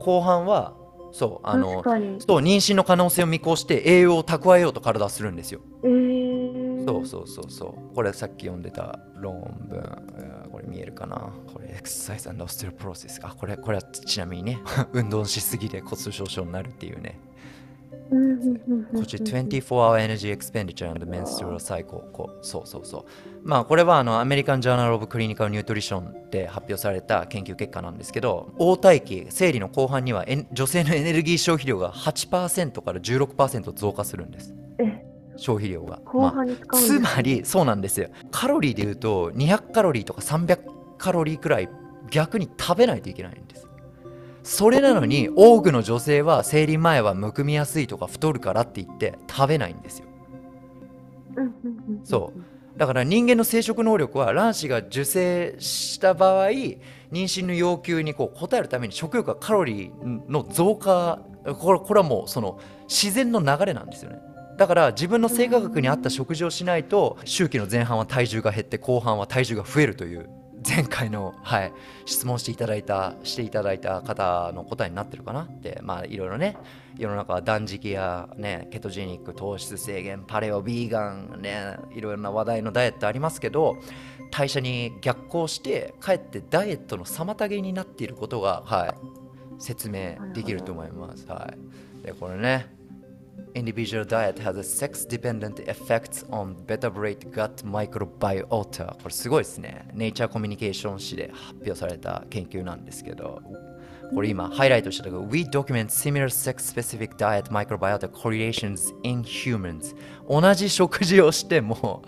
[0.00, 0.74] 後半は
[1.12, 1.92] そうあのそう
[2.40, 5.60] 妊娠の可能性を見越して栄養を蓄えようと体はするんですよ。
[5.84, 7.94] えー、そうそうそうそう。
[7.94, 10.48] これさっき読んでた論文。
[10.50, 11.32] これ見えるかな？
[11.52, 13.20] これエクササイズオステロプロセス。
[13.22, 17.18] あこれこれはちなみにね 運動しすぎで骨粗しょう症になるっていうね。
[18.94, 23.04] こっち24 hour energy expenditure and menstrual cycle こうそうそうそう
[23.44, 34.54] まあこれはあのアメリカン・ジャーナル・オブ・クリニカル・ニュートリションで発表された研究結果なんですけど黄体期生理の後半には女性のエネルギー消費量が8%から16%増加するんです。
[35.36, 36.34] 消費量が、ま
[36.70, 38.10] あ、つまりそうなんですよ。
[38.30, 40.60] カロリーでいうと200カロリーとか300
[40.98, 41.68] カロリーくらい
[42.10, 43.66] 逆に食べないといけないんです。
[44.44, 50.06] それなのに多くの女性は生理前はむくみやすいとか太るからって言って食べないんですよ。
[52.04, 52.40] そう
[52.76, 56.78] だから人間の生殖能力は卵子が受精した場合妊
[57.10, 61.20] 娠の要求にこう応えるために食欲はカロリーの増加
[61.58, 62.58] これこれはもうその
[62.88, 64.18] 自然の流れなんですよね。
[64.56, 70.28] だから自分の性格に合った食事をしないと周期の前半は体重が減って後半は体重が増えるという
[70.66, 71.72] 前回の、はい、
[72.04, 76.56] 質問していただいたしていただいた方の答えになってるかなってまあいろいろね
[76.98, 83.78] 世の中は断食や、ね、ケトジェニック糖質制限パレオビーガンねいろいろな話題のダイエットありますけど
[84.30, 88.94] 代謝に逆行してかえってダイエットの妨げになっていることが、は
[89.58, 91.26] い、説明できると思います。
[91.26, 91.52] は
[92.02, 92.81] い、でこれね
[93.54, 99.88] individual diet has a sex-dependent effects on vertebrate gut microbiota これすごいですね。
[99.94, 103.42] ネイチャーコミュニケーション誌で発表された研究なんですけど、
[104.14, 109.94] これ今ハイライトしたけど、We document similar sex-specific diet microbiota correlations in humans
[110.28, 112.02] 同じ食事をしても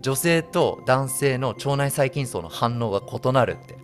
[0.00, 3.78] 女性と男性の腸内細菌層の反応が異なるって。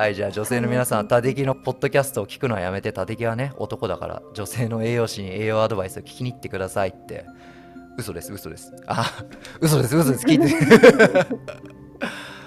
[0.00, 7.26] はい、じゃあ女性の皆さん、タデキのポッドキャストを聞くのはやめて、タデキはね、男だから、女性の栄養士に栄養アドバイスを聞きに行ってくださいって。
[7.98, 8.72] 嘘です、嘘です。
[8.86, 9.04] あ、
[9.60, 10.26] 嘘です、嘘です。
[10.26, 10.46] 聞いて。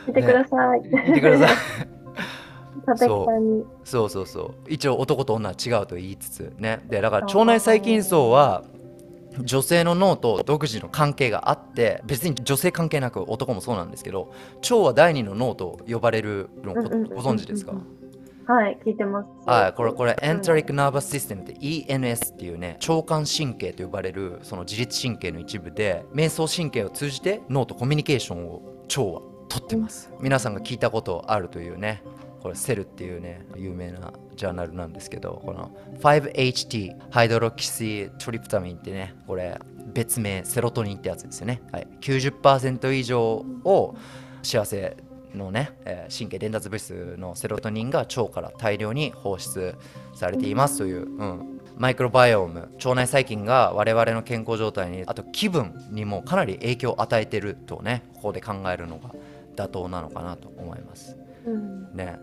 [0.07, 0.81] 聞いてください。
[0.81, 1.57] ね、聞いてください。
[2.87, 3.65] 佐々木さんに。
[3.83, 8.63] そうそうそう一応男と女は違うと言いつつねでだから腸内細菌層は
[9.39, 17.73] 女性の脳と独自の関係があって別に女性関係なく男もそうなんですけど腸は第二の脳と呼ばれるのご存知ですか？
[18.45, 19.49] はい、聞いてます。
[19.49, 30.11] はい、これ、これ、エンテうんリック・ナーバス・システムって ENS っていうね、腸管神経と呼ばれるその自律神経の一部で、瞑想神経を通じて脳とコミュニケーションを腸は取ってます。
[30.19, 32.03] 皆さんが聞いたことあるというね、
[32.43, 39.57] これ、セルっていうね、有名なジャーナルなんですけど、この 5HT、ハイドロキシトリプタミンってね、これ、
[39.93, 41.61] 別名セロトニンってやつですよね。
[41.71, 43.95] はい、90%以上を
[44.41, 44.97] 幸せ
[45.33, 49.75] のね、えー神経伝達物質のセロトニンが腸から大量に放出
[50.13, 59.11] されていますという、うん、マイクロバイオーム腸内細菌が我々の健康状態にあと気分にもかなり影響を与えてるとねここで考えるのが
[59.55, 61.95] 妥当なのかなと思いますうん。
[61.95, 62.17] ね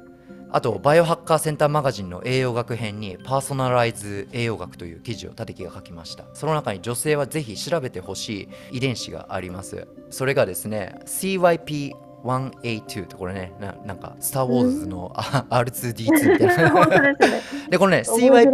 [0.52, 6.24] あとバイオハッカーセンターマガジンの栄養学編にパーソナライズ栄養学という記事を立木が書きました。
[6.34, 9.86] その中に女性はぜひ調べてほしい遺伝子があります。
[10.10, 17.14] それがですね CYP1A2 ってこれねななんかスター・ウォーズのあ R2D2 みたいな。
[17.70, 18.44] でこれね面白い。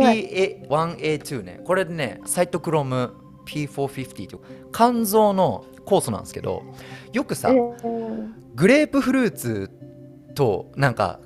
[0.68, 1.60] CYP1A2 ね。
[1.64, 3.14] これでねサイトクロム
[3.46, 6.62] P450 と肝臓の酵素なんですけど
[7.12, 8.32] よくさ、えー。
[8.54, 9.70] グレープフルーツ
[10.34, 11.20] となんか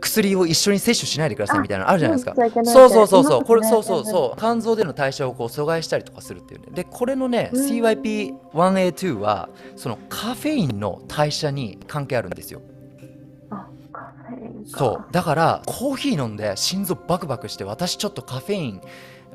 [0.00, 2.34] 薬を一緒に摂取しないでくださいみたいなのあるじゃないですか。
[2.64, 3.44] そうそうそうそう。
[3.44, 4.38] これそうそうそう。
[4.38, 6.66] 肝臓での代謝をこう阻害したりとかするっていうね。
[6.72, 7.66] でこれのねうん。
[7.66, 12.62] CYP1A2 はそのカフェインの代謝に関係あるんですよ。
[13.50, 14.78] あ、カフェインか。
[14.78, 15.12] そう。
[15.12, 18.80] だからコーヒー飲んで心臓バクバクして私ちょっとカフェイン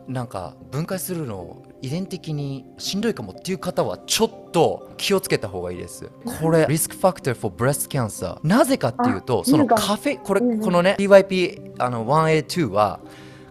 [0.07, 6.09] なんか分解するの遺伝的にしんどいかもっていう方はちょっと気をつけた方がいいです。
[6.41, 12.99] これリスクファクター for breast cancer なぜかっていうとあそのカフェこれこのね PYP あの 1A2 は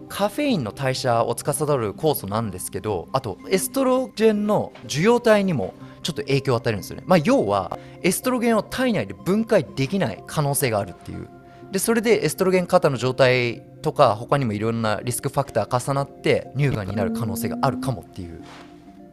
[0.09, 11.29] カフェインの代謝を司る酵素なんですけどあとエストロゲンの受容体にもちょっと影響を与えるんですよね、まあ、要はエストロゲンを体内で分解できない可能性があるっていう
[11.73, 18.43] でそれでエストロゲン過多の状態とか他にもいろんなリスクファクター重なって乳がんになる可能性があるかもっていう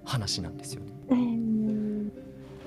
[0.05, 0.93] 話なんですよね。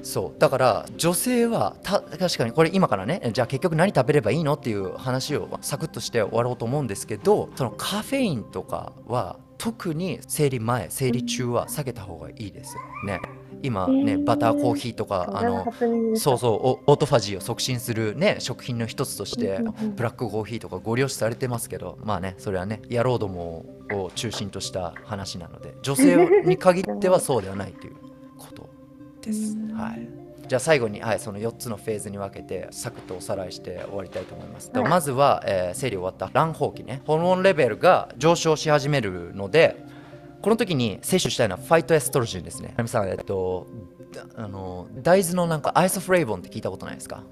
[0.01, 0.39] そう。
[0.39, 13.19] だから女性はた確かにこれ今からねじゃあ結局何食べればいいのっていう話をサクッとして終わろうと思うんですけどそのカフェインとかは特に生理前生理中は避けた方がいいですよね。
[13.63, 14.23] 今ね、えー。
[14.23, 15.73] バターコーヒーとかあの
[16.15, 19.60] そうそうおオートファジーを促進するね食品の一つとして
[19.95, 27.95] ブラックコーヒーとかご了承されてますけどまあねそれはね野郎どもを中心とした話なので女性に限ってはそうではないという
[28.38, 28.69] こと
[29.21, 29.56] です。
[29.58, 29.73] うん。
[29.73, 30.08] はい。
[30.47, 34.89] じゃあ最後に、はい、その4つのフェーズに分けてサクッとおさらいして終わりたいと思います、ではい。
[34.89, 37.02] まずは、えー生理終わった卵胞期ね。
[37.06, 39.78] ホルモンレベルが上昇し始めるので
[40.43, 42.75] この時に摂取したいのはファイトエストロジンですね。
[42.88, 43.65] さん、えっと、
[44.36, 47.23] あの大豆のなんかアイソフレイボンって聞いたことないですか？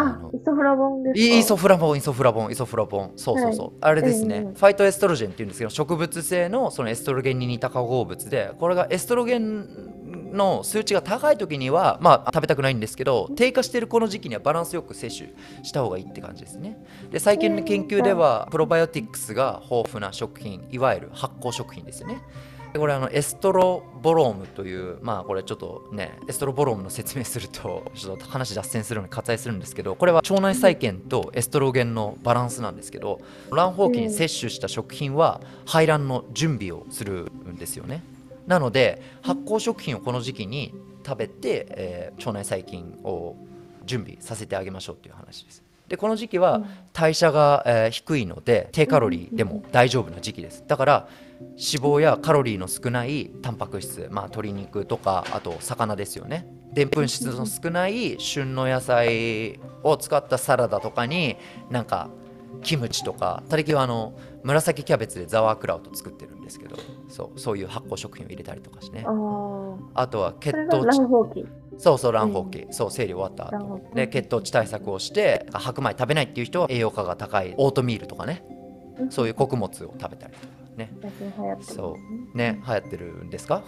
[0.00, 1.36] あの、イソフラボンですか？
[1.36, 3.74] イソフラボン、イソフラボン、イソフラボン、そうそうそう、はい。
[3.80, 16.78] あれですね、うんうん phytoestrogen っていうんですけど、植物性のそのエストロゲンに似た化合物で、これがエストロゲンの数値が高い時には、まあ、食べたくないんですけど、低下しているこの時期にはバランスよく摂取した方がいいって感じですね。
[17.10, 22.20] で、最近の研究では、プロバイオティックスが豊富な食品、いわゆる発酵食品ですよね。
[22.72, 38.02] でこれあの estrobolome というまあこれちょっとね estrobolome の説明すると ちょっと話脱線するのに割愛するんですけどこれは腸内細菌とエストロゲンのバランスなんですけど卵胞期に摂取した食品は排卵の準備をするんですよね。
[38.46, 43.36] なので発酵食品をこの時期に食べて、えー腸内細菌を
[43.86, 45.62] 準備させてあげましょうっていう話です。
[45.88, 50.64] でこの時期は代謝が、えー低いので低カロリーでも大丈夫な時期です。
[50.66, 51.08] だから
[51.40, 56.46] 脂肪やカロリーの少ないタンパク質、まあ、鶏肉とかあと魚ですよね。
[56.72, 61.36] でんぷん質の少ない旬の野菜を使ったサラダとかに
[61.70, 62.10] なんか
[62.62, 66.76] キムチとかたりきはあの紫キャベツでザワークラウト作ってるんですけど
[67.08, 68.98] そうそういう発酵食品を入れたりとかして。
[68.98, 69.06] ね
[69.94, 71.46] あとは血糖値。
[71.80, 73.80] そうそう卵胞期、そう生理終わった後。
[73.94, 78.44] で血糖値対策をして白米食べないっていう人は栄養価が高いオートミールとかね。
[79.10, 80.90] そういう穀物を食べたりとかね。
[81.60, 81.96] そ
[82.34, 82.36] う。
[82.36, 83.62] ね流行ってるんですか？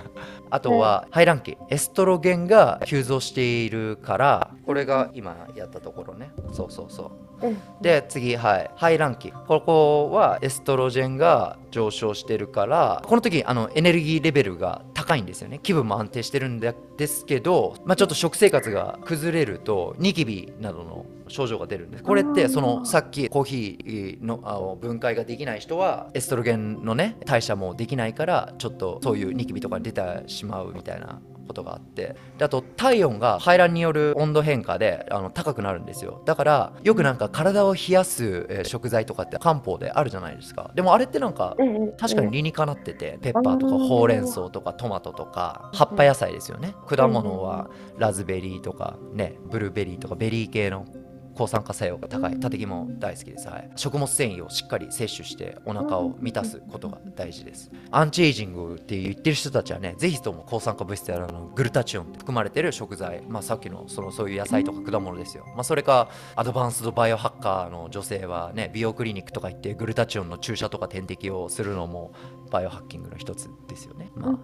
[0.50, 1.56] あとは排卵期。
[1.70, 6.32] エストロゲンが急増しているからこれが今やったところね。
[6.52, 7.12] そうそうそ
[7.42, 7.46] う。
[7.46, 7.58] うん。
[7.80, 8.70] で次はい。
[8.74, 9.30] 排卵期。
[9.46, 15.60] ここはエストロゲンが上昇してるからこの時あのエネルギーレベルが高高いんですよね。
[15.62, 16.74] 気分も安定してるんで
[17.06, 22.04] すけど、まあ、ちょっと食生活が崩れるとニキビなどの症状が出るんです。
[22.04, 32.16] これってそのさっきコーヒーのあの分解ができない人はエストロゲンのね代謝もできないからちょっとそういうニキビとかに出てしまうみたいなことがあって。
[32.38, 36.22] であと体温が排卵による温度変化であの高くなるんですよ。
[36.24, 40.72] だからよくなんか体を冷やす、えー食材とかって漢方であるじゃないですか。
[40.74, 46.74] でもあれってなんかええ確かに理にかなっててペッパーとかほうれん草とかトマトとか葉っぱ野菜ですよね。
[46.86, 50.86] 果物はラズベリーとかねブルーベリーとかベリー系の
[51.34, 52.38] 抗酸化作用が高い。
[52.40, 57.70] タテギも大好きです、はい、食物繊維をしっかり摂取してお腹を満たすことが大事です。
[57.90, 72.12] アンチエイジングって言ってる人たちはねぜひとも抗酸化物質やらのグルタチオンって含まれてる食材、まあ、さっきのそのそういう野菜とか果物ですよ、まあ、それか advanced biohacker の女性はね美容クリニックとか行ってグルタチオンの注射とか点滴をするのも
[72.50, 74.38] バイオハッキングの一つですよね、まあ、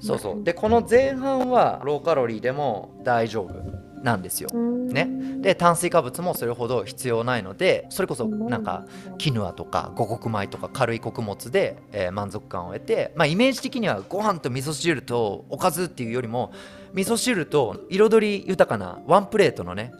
[0.00, 0.42] そうそう。
[0.42, 4.48] でこの前半はローカロリーでも大丈夫なんですよ。
[4.50, 5.08] ね。
[5.40, 8.84] で炭水化物もそれほど必要ないのでそれこそなんか
[9.18, 16.52] キヌアとか五穀米とか軽い穀物で、えー満足感を得て、まあ、イメージ的にはご飯と味噌汁とおかずっていうよりも
[16.92, 19.92] 味噌汁と彩り豊かなワンプレートのね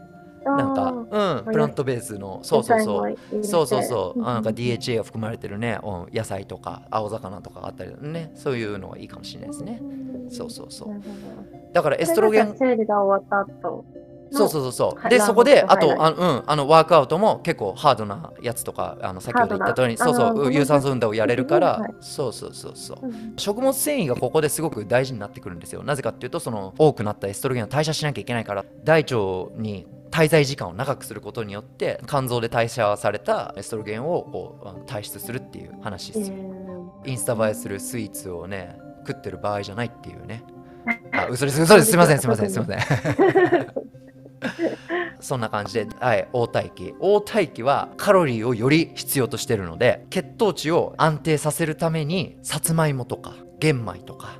[0.44, 3.44] なんか、うん、プラントベースのそうそうそう。
[3.44, 4.22] そうそうそう。
[4.22, 8.32] あなんか DHA が含まれてるねうん野菜とか青魚とかがあったりね。
[8.34, 9.80] そういうのがいいかもしれないですね。
[10.30, 11.02] そうそうそう。
[11.72, 13.84] だからエストロゲン生理が終わった後
[14.32, 14.72] そうそうそう。
[14.72, 15.00] そう。
[15.00, 21.94] はいで、そこで、あと、あの、うん、あの、ワークアウトも結構ハードなやつとか、あの、先ほど言った通りそうそう、有酸素運動をやれるから、はい。
[22.00, 23.06] そうそうそうそう。
[23.06, 23.34] うん。
[23.36, 25.82] 食物繊維がここですごく大事になってくるんですよ。
[25.82, 29.16] なぜかっていうと、その多くなったエストロゲンを代謝しなきゃいけないから、大腸
[29.56, 36.36] に滞在時間を長くすることによって、肝臓で代謝されたエストロゲンをこうあの排出するっていう話ですよ。
[37.06, 40.42] インスタ映えするスイーツをね、食ってる場合じゃないっていうね。
[41.12, 42.94] あ、嘘です、嘘です、すみません、すみません、すみませ
[43.58, 43.66] ん。
[45.20, 46.94] そんな感じで、はい、黄体期。
[47.00, 54.39] 黄体期はカロリーをより必要としてるので、血糖値を安定させるために、さつまいもとか玄米とか、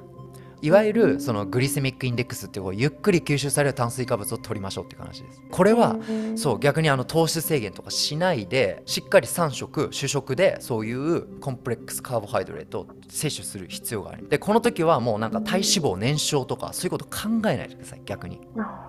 [0.63, 5.43] いわゆるそのグリセミックインデックスっていうゆっくり吸収される炭水化物を取りましょうっていう話です。
[5.51, 5.97] これは、
[6.37, 18.41] そう逆にあの糖質制限とかしないでしっかり3食主食でそういうコンプレックスカーボハイドレートを摂取する必要があるでこの時はもうなんか体脂肪燃焼とかそういうこと考えないでください逆に。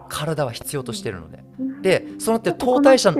[0.10, 1.44] 体は必要としてるので。
[1.82, 3.12] でそのって糖代謝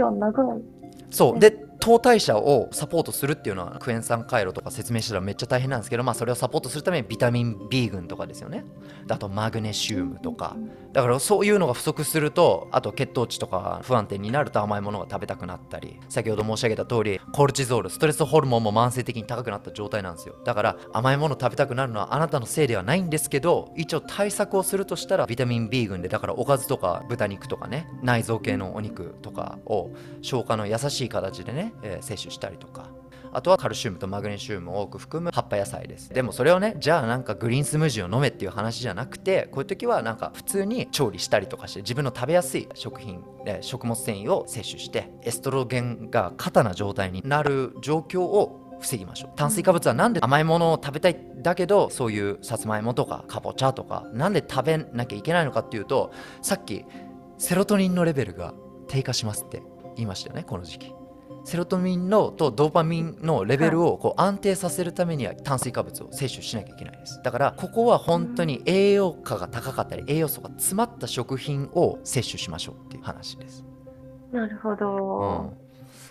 [1.10, 1.40] そう。
[1.40, 1.52] で
[1.82, 8.64] 糖代謝をサポートするっていうのはクエン酸回路とか説明したらめっちゃ大変なんですけど、まあ、それをサポートするためにビタミン B 群とかですよね。
[9.08, 10.56] であとマグネシウムとか。
[10.94, 20.36] だからそういうのが不足するとあと血糖値とか不安定になると甘いものが食べたくなったり先ほど申し上げた通りコルチゾールストレスホルモンも慢性的に高くなった状態なんですよ。
[20.44, 32.90] だから甘いもの食べたくなるのはあなたのせいではないんですけど一応対策をするとしたらビタミン B 群でだからおかずとか豚肉とかね内臓系のお肉とかを消化の優しい形でね、えー摂取したりとか。
[33.34, 36.10] あとはカルシウムとマグネシウムを多く含む葉っぱ野菜です。
[36.10, 49.32] でもそれをねじゃあなんかグリーンスムージーを飲めっていう話じゃなくてこういう時はなんか普通に調理したりとかして自分の食べやすい食品えー食物繊維を摂取してエストロゲンが過多な状態になる状況を防ぎましょう。
[49.38, 56.12] 炭水化物はなんで甘いものを食べたいだけどそういうさつまいもとかかぼちゃとかなんで食べなきゃいけないのかっていうと
[56.42, 56.84] さっき
[57.38, 58.54] セロトニンのレベルが
[58.90, 59.64] 低下しますって
[59.96, 61.01] 言いましたよねこの時期。
[61.44, 67.22] セロトニンのとドーパミンのレベルをこう安定させるためには炭水化物を摂取しなきゃいけないです。
[67.24, 73.66] だからここは本当に栄養価が高かったり栄養素が詰まった食品を摂取しましょうっていう話です。
[74.32, 75.54] なるほど。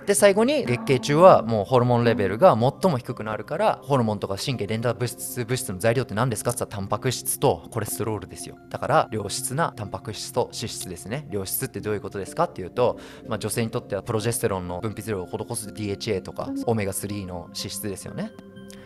[0.07, 8.57] で最後に月経中はもうホルモンレベルが最も低くなるからホルモンとか神経伝達物質物質の材料って何ですかって言ったらタンパク質とコレステロールですよ。
[8.71, 11.29] だから良質なタンパク質と脂質ですね。
[11.31, 12.99] 良質ってどういうことですかっていうと、
[13.29, 18.33] まあ、女性にとってはプロジェステロンの分泌量を施す DHA とかオメガ3の脂質ですよね。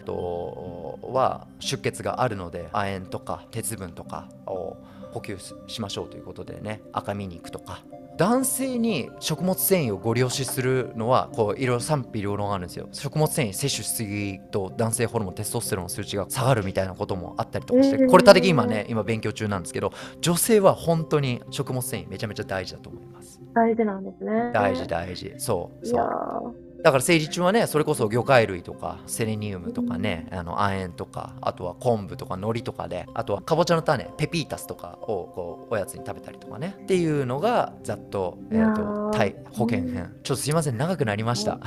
[0.05, 4.77] とは出血があるので亜鉛とか鉄分とかを
[5.12, 6.83] 補給しましょうということでね。
[6.93, 7.83] 赤身肉とか。
[8.17, 12.89] 男性に食物繊維をご利用しするのはこういろいろ賛否両論あるんですよ。
[12.93, 23.41] 食物繊維摂取しすぎと男性ホルモンテストステロンの数値が下がるみたいなこともあったりとかしてえーこれた的に今ね今勉強中なんですけど女性は本当に食物繊維めちゃめちゃ大事だと思います。
[23.55, 24.51] 大事なんですね。
[24.53, 25.35] 大事大事。
[25.39, 36.76] そうそうだから生理中はねそれこそ魚介類とかセレニウムとかねあの亜鉛とかあとは昆布とか海苔とかであとはかぼちゃの種ペピータスとかをこうおやつに食べたりとかね。
[36.82, 39.11] っていうのがざっと,、えー、と
[39.53, 40.14] 保健編。
[40.22, 41.59] ちょっとすいません長くなりました。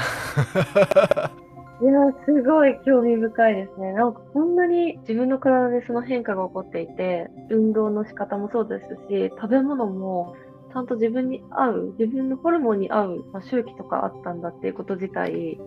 [1.80, 3.94] いやー、すごい興味深いですね。
[3.94, 15.60] なんかこんなに自分の体でその変化が起こっていて、運動の仕方もそうですし、食べ物もちゃんと自分に合う、自分のホルモンに合う、まあ、周期とかあったんだっていうこと自体、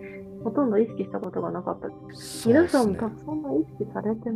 [0.42, 1.88] ほとんど意識したことがなかった。
[2.46, 4.30] 皆さんもたくさん意識されて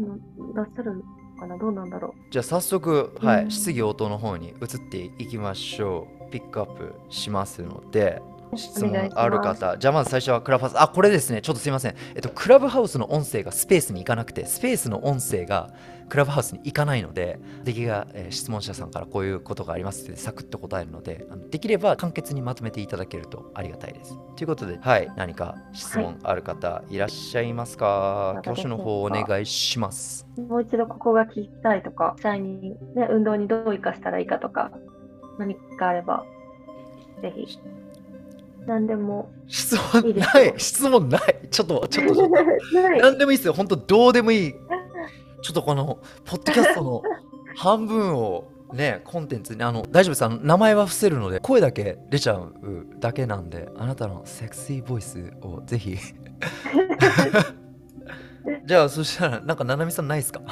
[0.54, 1.02] らっしゃるの
[1.40, 1.56] かな？
[1.56, 2.12] どうなんだろう？
[2.30, 6.30] じゃあ早速、はい、うん質疑応答の方に移っていきましょう。
[6.30, 8.20] ピックアップしますので、
[8.56, 11.94] 質問ある方、じゃあまず最初はクラブハウス、あ、これですね、ちょっとすいません。
[12.14, 15.70] えっと、クラブハウスの音声がスペースに行かなくて、スペースの音声が
[16.08, 24.18] クラブハウスに行かないので、敵が、えー質問者さんからこういうことがありますってサクッと答えるので、あのできれば簡潔にまとめていただけるとありがたいです。
[24.36, 28.42] ということで、はい、何か質問ある方いらっしゃいますか、はい。
[28.42, 30.26] 教師の方お願いします。
[30.36, 34.72] もう一度ここが聞きたいとか、実際に、ね、運動にどう生かしたらいいかとか、
[35.38, 36.24] 何かあれば、
[37.22, 37.58] ぜひ、
[38.66, 39.30] 何でも。
[39.46, 40.46] 質問ない。
[40.46, 40.54] よ。
[40.56, 41.48] 質問ない。
[41.50, 42.14] ちょっとちょっと。
[42.14, 42.34] ちょっと
[42.82, 43.00] ない。
[43.00, 43.52] 何でもいいですよ。
[43.52, 44.52] 本当どうでもいい。
[45.42, 47.02] ちょっとこのポッドキャストの
[47.56, 50.24] 半分をねコンテンツにあの大丈夫です。
[50.24, 52.54] あの名前は伏せるので声だけ出ちゃう
[52.98, 55.96] だけなんであなたのセクシーボイスをぜひ。
[58.66, 60.42] じゃあそしたらなんかななみさんないですか？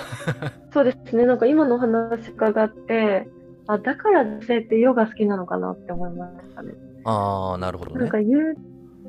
[0.73, 3.29] そうですね、なんか今の話伺って、
[3.67, 6.73] あ、だから女性ってヨガ好きなのかなって思いましたね。
[7.05, 8.01] ああなるほどね。
[8.01, 8.55] なんか有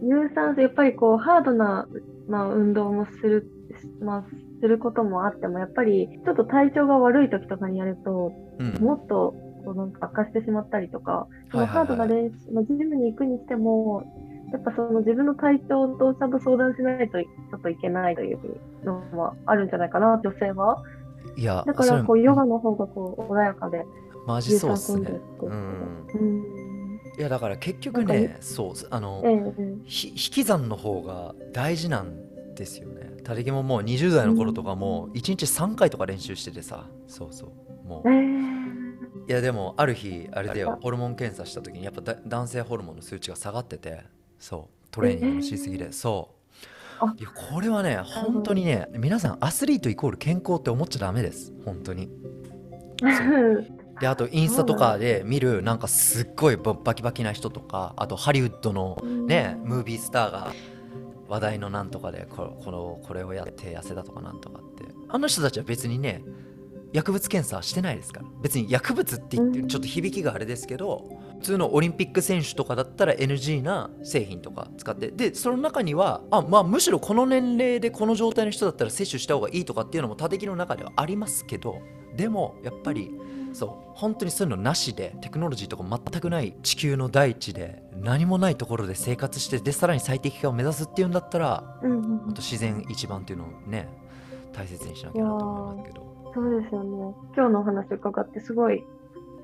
[0.02, 1.88] 有酸素、やっぱりこうハードな、
[2.28, 3.48] まあ、運動もする、
[4.02, 4.26] まあ、
[4.62, 8.74] することもあっても、やっぱりちょっと体調が悪い時とかにやると、うん。
[8.84, 14.04] もっとこうなんか悪化してしまったりとか、そのハードな練習、まあ、ジムに行くにしても、
[14.52, 18.40] やっぱその自分の体調とちゃんと相談しないとちょっといけないという
[18.84, 20.84] のもあるんじゃないかな、女性は。
[21.36, 23.84] いやだからこうヨガの方がこう穏やかで、
[24.28, 25.20] マジそうっすね。
[25.42, 25.50] うん。
[25.50, 26.63] うん、
[27.18, 33.12] いやだから結局ねそうあのええええひ引き算の方が大事なんですよね。
[33.24, 36.88] タレキももう20代の頃とかも1日3回とか練習しててさ。
[37.08, 37.54] そうそ
[37.86, 37.88] う。
[37.88, 38.12] もう。
[38.12, 38.34] え
[39.28, 40.80] いやでもある日あれだよ。
[40.82, 44.04] ホルモン検査した時にやっぱだ男性ホルモンの数値が下がってて
[44.38, 44.88] そう。
[44.92, 46.30] トレーニングのしすぎでそ
[47.02, 47.06] う。
[47.06, 47.16] あ。
[47.18, 51.54] いやこれはね本当にね皆さんアスリートイコール健康って思っちゃダメです。
[51.66, 52.10] 本当に。
[53.04, 60.54] えであとインスタとかで見るなんかすっごいババキバキな人とかあとハリウッドのね、ムービースターが
[61.28, 64.84] 話題のなんとかでここのこれをやって痩せたとかなんとかって。
[65.10, 66.24] あの人たちは別にね
[66.92, 68.28] 薬物検査してないですから。
[68.42, 69.68] 別に薬物って言ってうん。
[69.68, 81.82] ちょっと響きがあれですけど普通のオリンピック選手とかだったら NG な製品とか使ってでその中にはあ、まあ、むしろこの年齢でこの状態の人だったら摂取した方がいいとかっていうのも他的の中ではありますけど
[82.16, 83.12] でもやっぱり
[83.54, 91.96] そう本当にそういうのなしでテクノロジーとか全くない地球の大地で何もないところで生活してでさらに最適化を目指すっていうんだったらうんう
[92.32, 93.88] ん自然一番っていうのをね
[94.52, 97.16] 大切にしなきゃなと思いますけどそうですよね。
[97.36, 98.84] 今日のお話伺ってすごい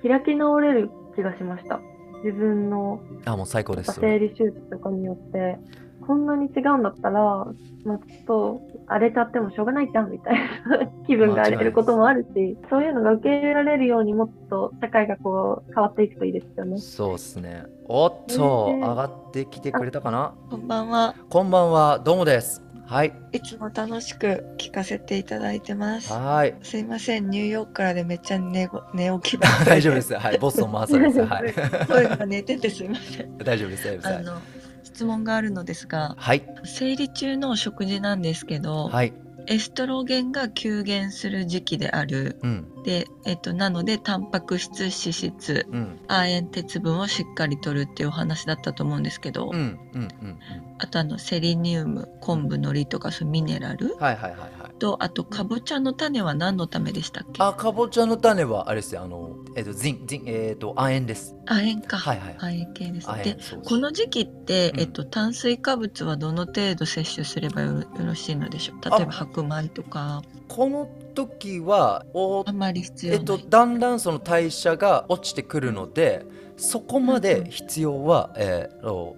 [0.01, 1.79] 開き直れる気がしました。
[2.23, 5.57] 自分のあもう最高です生理手術とかによって、
[6.05, 7.53] こんなに違うんだったら、まあ、
[7.85, 16.77] ちょっと荒れちゃってもしょうがないじゃんみたいな気分が荒れることもあるし、そういうのが受け入れられるようにもっと社会がこう変わっていくといいですよね。
[16.79, 17.63] そうですね。
[17.87, 20.33] おっと上がってきてくれたかな？
[20.49, 21.15] こんばんは。
[21.29, 21.99] こんばんは。
[21.99, 22.63] どうもです。
[22.85, 23.13] はい。
[23.33, 26.11] いつも楽しく聞かせていただいてます。
[26.11, 26.55] はい。
[26.63, 30.15] すいません、ニューヨークからでめっちゃ寝ご寝起きばっかり 大丈夫です。
[30.15, 30.39] はい。
[30.39, 31.21] ボストンマーサです。
[31.23, 33.37] はい声が寝ててすいません。
[33.37, 33.85] 大丈夫です。
[33.85, 34.31] 大丈夫です。
[34.31, 34.41] あの
[34.83, 36.43] 質問があるのですが、はい。
[36.63, 39.13] 生理中の食事なんですけど、はい。
[39.47, 42.37] エストロゲンが急減する時期である。
[42.43, 45.99] うんで、えっと、なので、タンパク質、脂質、うん。
[46.07, 50.39] 亜鉛、鉄分をしっかりとるっていうお話だったと思うんですけど、うんうんうんうん。
[50.77, 53.95] あとあの、セリニウム、昆布、海苔とかそういうミネラル。
[53.97, 54.79] はいはいはいはい。
[54.79, 57.43] と、あと、かぼちゃの種は何のためでしたっけ？
[57.43, 61.35] あかぼちゃの種はあれですよあのえっ、とジンジンえっ、と亜鉛です。
[61.47, 61.97] 亜鉛か。
[61.97, 63.11] はいはい亜鉛系です。
[63.11, 64.79] 亜でこの時期って、うん。
[64.79, 68.89] えっと、炭水化物はどの程度摂取すればよろしいのでしょう？
[68.89, 70.87] 例えば白米とか、この
[71.27, 73.19] 時はおあんまり必要ない。
[73.19, 76.25] えっと、だんだんその代謝が落ちてくるので
[76.57, 79.15] そこまで必要は、えー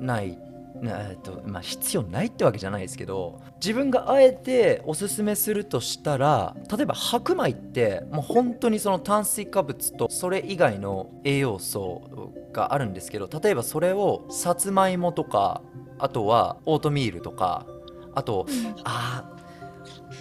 [0.00, 0.38] ない、
[0.80, 15.62] なえっとまあ、必要ないってわけじゃないですけど自分があえておすすめするとしたら例えば白米ってもう本当にその炭水化物とそれ以外の栄養素があるんですけど例えばそれをさつまいもとか
[15.98, 17.66] あとはオートミールとか
[18.14, 18.46] あと
[18.84, 19.34] あー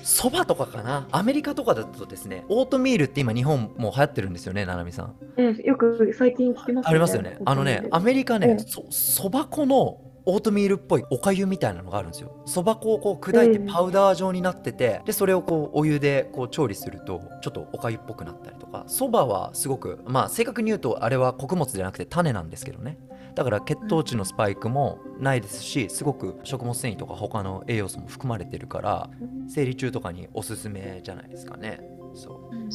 [0.03, 1.07] そばとかかな？
[1.11, 5.15] アメリカとかだとですねオートミールって今日本もう流行ってるんですよねななみさん。
[5.37, 7.39] ええよく最近聞きますありますよね。
[7.45, 12.43] あのねアメリカええねそそば粉のオートミールっぽいおかゆみたいなのがあるんですよ。
[12.45, 18.85] そば粉をこう砕いてうんパウダー状になっててでそれをこうお湯でこう調理するとちょっとおかゆっぽくなったりとか。
[18.87, 22.97] そばはすごくまあ正確に言うとあれは穀物じゃなくて種なんですけどね
[23.35, 29.09] だから血糖値のスパイクもないですしすごく食物繊維とか他の栄養素も含まれてるから
[29.47, 31.79] 生理中とかにおすすめじゃないですかね。
[32.13, 32.55] そう。
[32.55, 32.69] うん。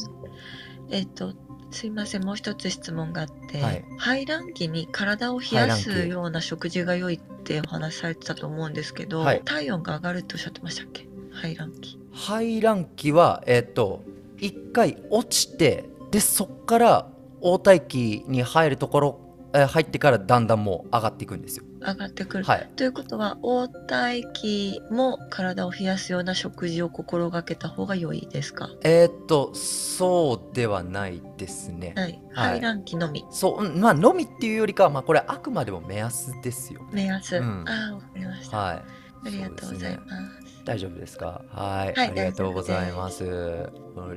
[0.89, 1.33] えっ、と
[1.71, 3.85] すいませんもう一つ質問があって、はい。
[3.97, 9.41] 排卵期に体を冷やすような食事が良いってお話しされてたと思うんですけど、はい。
[9.45, 11.07] 体温が上がるっておっしゃってましたっけ？
[11.31, 11.99] 排卵期。
[12.11, 14.03] 排卵期はえっ、と
[14.39, 17.07] 一回落ちてでそっから
[17.41, 21.65] 黄体期に入るところ、えー入ってからだんだんもう上がっていくんですよ。
[21.81, 22.69] 上がってくる、はい。
[22.75, 28.69] ということは黄体期も体を冷やすような食事を心がけた方が良いですか？
[28.83, 32.05] えっ、とそうではないですね、はい。
[32.05, 32.21] はい。
[32.33, 33.25] 排卵期のみ。
[33.31, 37.65] そううんまあのみっていうよりかはまあこれあくまでも目安ですよ目安、うん。
[37.67, 38.75] ああわかりました、はい。
[38.75, 38.83] あ
[39.29, 40.38] りがとうございすます
[40.69, 41.41] 大丈夫ですか？
[41.49, 43.23] はい、はいありがとうございます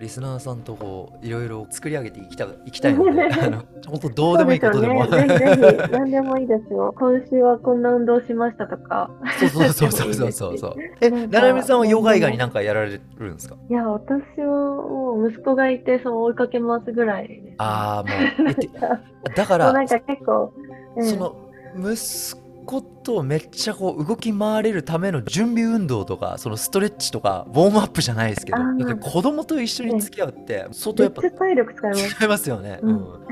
[0.00, 6.94] リスナーさんとこういろいろ作り上げていきたいきたいので あの本当どうでもいいことでもでね、ぜひぜひ、何でもいいですよ。
[6.96, 9.10] 今週はこんな運動しましたとか。
[9.40, 10.74] そうそうそうそうそうそうそう。
[11.00, 13.56] え、なななみさんはヨガ以外に何かやられるんですか？
[13.68, 17.42] いや、私はもう息子がいて、そう追いかけますぐらい。
[17.58, 20.52] ああ、もう、だから うなん、か結構、
[20.96, 21.34] うんその
[21.74, 32.22] 息子とめっちゃこう動き回れるための準備運動とか、そのストレッチとか、ウォームアップじゃないですけど、だって子供と一緒に付き合うって、相当やっぱ体力使います。
[32.22, 32.78] 違いますよね。
[32.82, 33.22] うん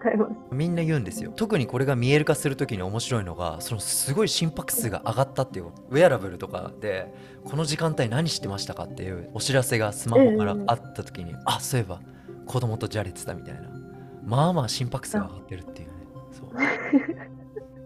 [0.00, 0.32] 使います。
[0.52, 7.12] みんな言うんですよ特にこれが見える化する時に面白いのがそのすごい心拍数が上がったっていうウェアラブルとかで
[7.44, 12.00] この時間帯何してましたかっていうお知らせがスマホからあった時に、あそういえば
[12.46, 13.70] 子供とじゃれてたみたいな
[14.24, 15.94] まあまあ心拍数が上がってるっていうね
[16.32, 17.37] そう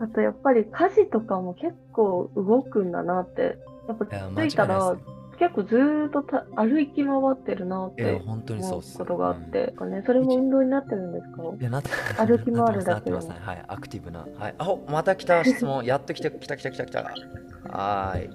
[0.03, 3.59] あとやっぱり家事とかも結構動くんだなって。
[3.89, 4.97] やっぱ着いたら
[5.39, 11.43] 結構ずーっとた歩き回ってるなって本当にそう思うことがあって、ね、それも運動になってるんですか？
[11.61, 13.17] いやなって歩き回るだけでも。
[13.17, 13.29] なってます。
[13.29, 13.49] なってます。
[13.49, 13.65] はい。
[13.67, 14.25] アクティブな。
[14.39, 14.55] はい。
[14.57, 15.85] あおまた来た質問。
[15.85, 17.03] やっと来た来た来た来た来た。
[17.03, 18.31] はーい。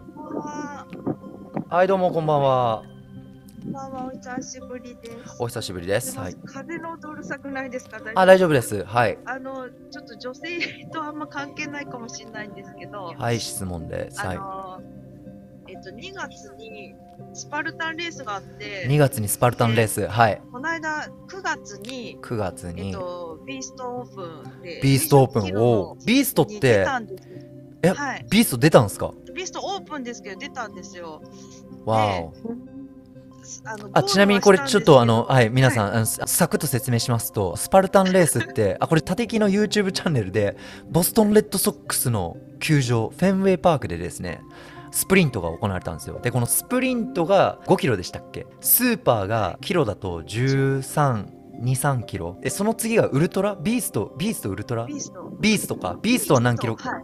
[1.70, 2.84] はいどうもこんばんは
[3.64, 5.36] こんばんは、お久しぶりです。
[5.39, 6.18] お久しぶりです。
[6.18, 6.36] はい。
[6.45, 7.99] 風の音うるさくないですか？
[8.16, 8.84] あ大丈夫です。
[8.86, 9.18] はい。
[9.26, 10.60] あの、ちょっと女性
[10.93, 14.20] とあんま関係ないかもしれないんですけど、はい質問です。
[14.20, 15.72] はい。
[15.72, 16.93] えっと、2月に
[17.34, 20.41] スパルタンレースがあって、2月にスパルタンレース、はい。
[20.51, 26.86] この間9月に、9月えっに、と、ビーストオープンで、ビーストオープ20キンロを、ビーストって、
[27.82, 28.26] えはい。
[28.30, 29.14] ビースト出たんですか？
[29.34, 31.22] ビーストオープンですけど、出たんですよ。
[31.86, 32.34] わお。
[33.93, 35.95] あちなみにこれちょっとあの、はい、皆さん、ん。
[35.95, 40.58] あのササクッと説明しますと、スパルタンレースって、 あ、これ、縦木の YouTube チャンネルで、
[40.89, 44.41] ボストンレッドソックスの球場、フェンウェイパークでですね、
[44.91, 46.20] スプリントが行われたんですよ。
[46.22, 48.48] で、このスプリントが5キロでしたっけ？
[48.62, 51.26] スーパーがキロだと13、
[51.62, 52.38] 2、3キロ？
[52.41, 53.55] で、その次がウルトラ？
[53.55, 54.86] ビースト、ビーストウルトラ？
[54.86, 55.32] ビースト。
[55.39, 55.97] ビーストか。
[56.01, 56.76] ビーストは何キロ？
[56.76, 57.03] はい。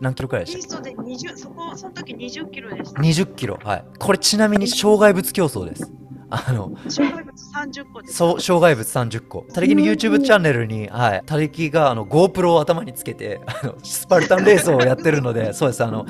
[0.00, 0.80] 何キロくらいでした？
[0.80, 3.00] ビーストで20、そこ、その時20キロでした。
[3.00, 5.90] 20キロはいこれちなみに障害物競争です
[6.30, 8.14] あの障害物30個です。
[8.14, 16.06] そう障害物30個たれきの YouTube チャンネルにはいたれきがあの GoPro を頭につけてあのスパルタンレースをやってるのでそうですあの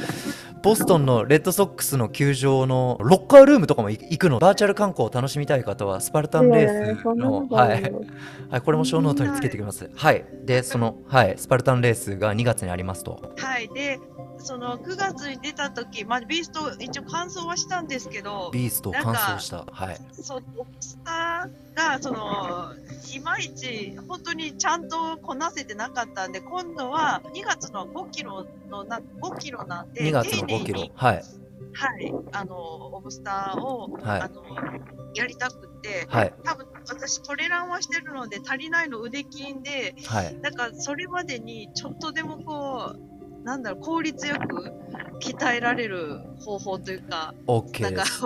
[0.64, 4.38] ボストンのレッドソックスの球場のロッカールームとかも行行くの。
[4.38, 7.82] バーチャル観光を楽しみたい方はスパルタンレースのはい。
[8.48, 9.90] はいこれもショーノートにつけてきます。
[9.94, 10.24] はい。
[10.46, 13.20] でそのはいスパルタンレースが2月にありますと。
[13.36, 13.68] はい。
[13.74, 14.00] で、
[14.38, 19.66] その9月に出た時、まあ、ビースト一応完走はしたんですけど、ビーストを完走した。
[19.70, 19.98] はい。
[20.12, 20.42] そう、
[20.80, 22.72] スターが、その、
[23.14, 30.58] いまいち、本当にちゃんとこなせてなかったんで、今度は2月の5キロのな、5キロなんで、2月の5キロ。
[30.58, 31.24] 丁寧にはい。
[31.76, 34.20] はい、あの、オブスターを、はい。
[34.22, 34.44] あの、
[35.14, 36.34] やりたくて、はい。
[36.44, 40.40] 多分私トレランはしてるので足りないの腕筋で、はい。
[40.40, 43.13] なんかそれまでにちょっとでもこう、
[43.44, 44.72] なんだろう、効率よく
[45.20, 48.22] 鍛えられる方法というか、OK です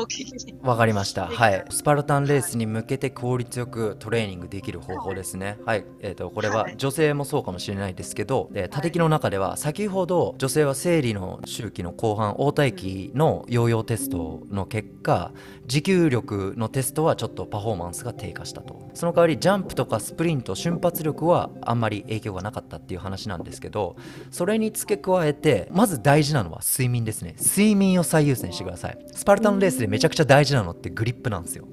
[0.62, 1.26] わかりました。
[1.26, 1.64] ではい。
[1.70, 5.58] スパルタンレースに向けて効率よくトレーニングできる方法ですね。
[5.66, 5.84] はい。
[6.00, 15.32] えっ、と、これははい女性もそうかもしれないですけど、えー、縦木の中では先ほど女性は生理の周期の後半、黄体期のヨーヨーテストの結果、
[15.66, 18.90] 持久力のテストはちょっとパフォーマンスが低下したと。
[18.94, 23.96] その代わりジャンプとかスプリント、瞬発力はあんまり影響がなかったっていう話なんですけど、
[24.30, 27.34] それに付け加えて、まず大事なのは睡眠ですね。
[27.40, 28.98] 睡眠を最優先してください。
[29.14, 31.66] スパルタンレースでめちゃくちゃ大事なのってグリップなんですよ。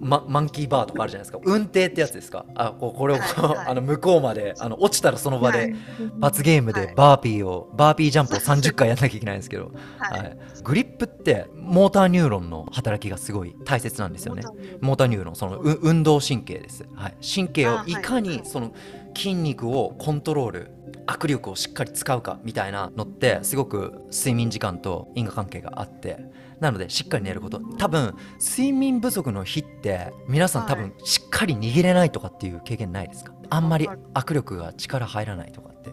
[0.00, 1.38] ま、 monkey bar とかあるじゃないですか。
[1.44, 2.44] 雲梯ってやつですか？
[2.54, 3.66] あこうこれをはいはい。
[3.68, 5.74] あの向こうまであの落ちたらその場ではい。
[6.18, 10.36] 罰ゲームでバーピーを、バーピージャンプを30回やんなきゃいけないんですけど、ははい。
[10.58, 14.42] い、グリップってモーターニューロンの働きがすごい大切なんですよね。
[14.80, 15.36] モーターニューロン。
[15.36, 17.92] そのう運動神経です、はい、神経をい。
[17.92, 18.72] いかにその
[19.16, 20.70] 筋肉をコントロール
[21.06, 26.18] 握力をしっかり使うかみたいなのってすごく睡眠時間と因果関係があって。
[26.60, 27.58] なのでしっかり寝ること。
[27.78, 33.32] 多分睡眠不足の日って皆さん多分しっかり握れないとかっていう経験ないですか？
[33.48, 35.90] あんまり握力が力入らないとかって。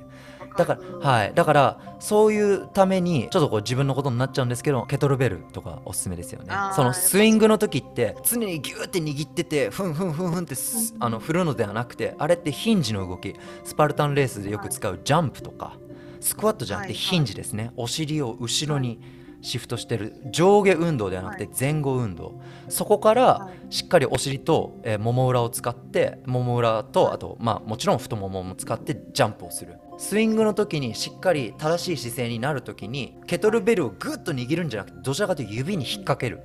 [0.58, 1.34] だからはい。
[1.34, 6.54] だからそういうためにちょっとこう自分のことになっちゃうんですけどケトルベルとかおすすめですよね。
[6.76, 13.36] そのスイングの時って常にギューって握っててふんふんふんふんってすあの振るのではなくてあれってヒンジの動き。
[13.64, 15.78] スパルタンレースでよく使うジャンプとか
[16.20, 17.72] スクワットじゃなくてはいヒンジですね。
[17.76, 19.00] お尻を後ろに
[19.42, 20.16] シフトしてる。
[20.32, 22.42] 上下運動ではなくて前後運動。
[22.70, 23.74] そこからはい。
[23.74, 27.14] しっかりお尻と、えーもも裏を使ってもも裏とはい。
[27.16, 36.42] あとまあもちろん太ももも使ってジャンプをするスイングの時にしっかり正しい姿勢になる時にケトルベルをグッと握るんじゃなくてどちらかというと指に引っ掛ける。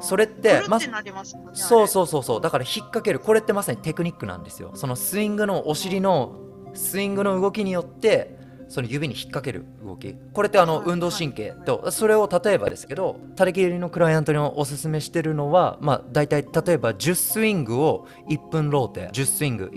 [0.00, 0.78] それってま
[1.52, 2.40] そううそうそうそう。
[2.40, 3.18] だから引っ掛ける。
[3.18, 4.72] これってまさにテクニックなんですよ。
[4.74, 6.36] そのスイングのお尻の
[6.74, 8.36] スイングの動きによって
[8.68, 10.14] その指に引っ掛ける動き。
[10.32, 19.08] これってあのはい運動神経とそれを例えばですけど垂れ切りのクライアントにおすすめしてるのはまあ大体例えば10スイングを1分ローテ。
[19.12, 19.70] 10スイング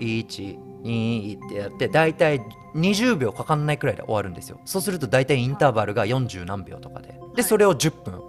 [0.84, 2.40] 12ってやって大体
[2.74, 4.60] 20秒かかんないくらいで終わるんですよ。
[4.64, 7.08] そうすると大体インターバルが40何秒とかで。
[7.08, 7.36] はい。
[7.36, 8.20] でそれを10分。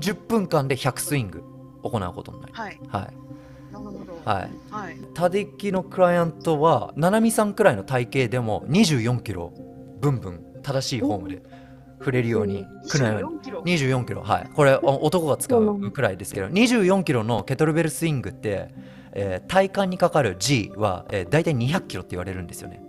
[0.00, 1.44] 10分間で100スイング
[1.82, 2.62] 行うことになります。
[2.62, 2.78] はい。
[2.88, 3.72] はい。
[3.72, 3.98] なるほど。
[4.24, 4.98] はい、はい。
[5.14, 9.52] タデキのクライアントは七海さんくらいの体型でも24キロ
[10.00, 11.42] ブンブン正しいフォームで
[12.00, 14.22] 触れるようにくらい24キロ？24キロ。
[14.22, 14.50] はい。
[14.52, 18.74] これお男が使うくらいですけど24キロのケトルベルスイングって、
[19.18, 22.82] えー体幹にかかる G は、えー、大体200キロって言われるんですよね。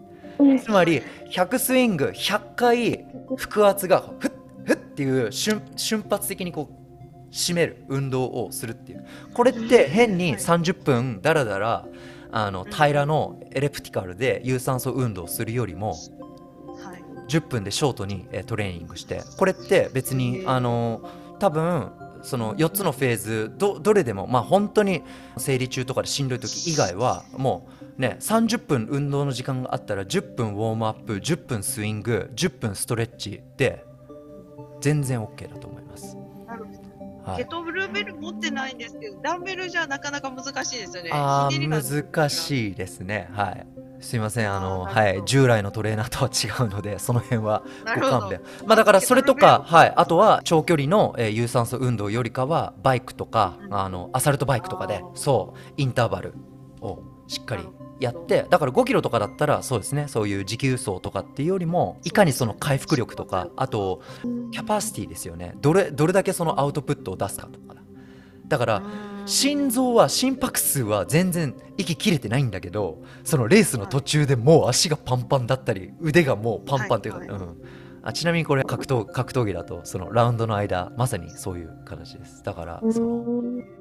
[0.63, 1.01] つまり
[1.31, 3.05] 100スイング100回
[3.37, 4.31] 腹圧がフッ
[4.65, 9.05] フッっていう瞬瞬発的にこう締める運動をするっていう。
[9.33, 11.85] これって変に30分だらだら
[12.31, 17.03] あの平らのエレプティカルで有酸素運動をするよりもはい。
[17.29, 19.21] 10分でショートにえートレーニングして。
[19.37, 21.01] これって別にあの
[21.39, 21.91] 多分
[22.21, 25.03] その4つのフェーズどどれでもまあ本当に
[25.37, 33.85] 生理中とかでしんどい時以外はもうね30分運動の時間があったら10分ウォームアップ10分スイング10分ストレッチで
[34.81, 36.15] 全然 OK だと思います。
[36.45, 37.31] なるほど。
[37.31, 37.37] はい。
[37.37, 41.09] ケトルベル持ってないんですけど、ダンベルじゃなかなか難しいですよね。
[41.11, 43.29] あ難しいですね。
[43.33, 47.63] はいすいませんあのはい従来のトレーナーとは違うので その辺は
[47.95, 48.41] ご勘弁。
[48.65, 53.73] まあだからそれとか、はい、あとは長距離の、えー有酸素運動よりかはバイクとか、うん。
[53.75, 56.33] あのアサルトバイクとかでそうインターバル
[56.81, 57.67] をしっかり
[57.99, 64.01] やってだから5キロとかだったらそうですねそういう持久走とかっていうよりもいかにその回復力とかあと
[64.51, 65.53] キャパシティですよね。
[65.61, 67.75] どれどれだけそのアウトプットを出すかとか
[68.47, 68.57] だ。
[68.57, 68.81] から
[69.27, 77.61] 心臓は心拍数は全然息切れてないんだけどそのレースの途中でもう足がパンパンだったり腕がもうパンパンというか、はいはいうん、
[78.03, 82.41] あちなみにこれ格闘格闘技だとそのラウンドの間まさにそういう形です。
[82.43, 83.07] だからその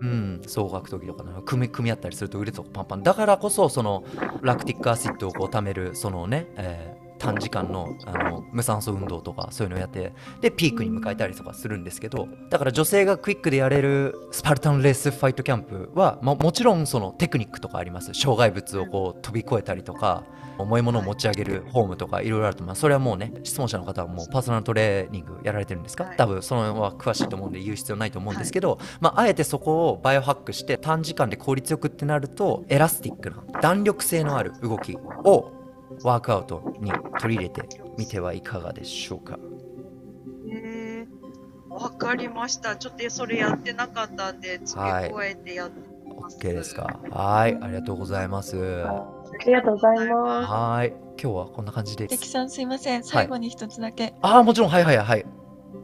[0.01, 3.03] うん、総格闘技とかの組み組み合ったりすると腕とかパンパン。
[3.03, 4.05] だからこそその
[4.43, 18.13] ラクティックアシッドをこう貯めるそのね、えー短時間のあの無酸素運動とかそういうのをやってでピークに迎えたりとかするんですけどだから女性がクイックでやれるスパルタンレースファイトキャンプはももちろんそのテクニックとかあります。
[18.15, 20.25] 障害物をこう飛び越えたりとか
[20.59, 22.81] 重いものを持ち上げるフォームとかいろいろあると思います。
[22.81, 26.17] それはもうね質問者の方はもうパーソナルトレーニングやられてるんですか、はい。
[26.17, 35.53] 多分その辺は詳しいと思うんで言う必要ないと思うんですけど、まあ、あえてそこをバイオハックして短時間で効率よくってなると elastic な弾力性のある動きを
[36.03, 37.63] ワークアウトに取り入れて
[37.99, 39.39] みてはいかがでしょうか？
[40.49, 41.07] へー。
[41.69, 42.77] わかりました。
[42.77, 46.39] ちょっとそれやってなかったんで、付け加えてやってみます。
[46.39, 47.01] OK ですか？
[47.11, 47.59] はい。
[47.61, 48.57] ありがとうございます。
[48.87, 49.05] あ
[49.45, 50.95] りがとうございまはい。
[51.21, 52.17] 今日はこんな感じです。
[52.17, 53.05] 関さんすいません。
[53.05, 54.71] 最後に一つだけ、ああもちろん。
[54.71, 55.27] はいはいはい。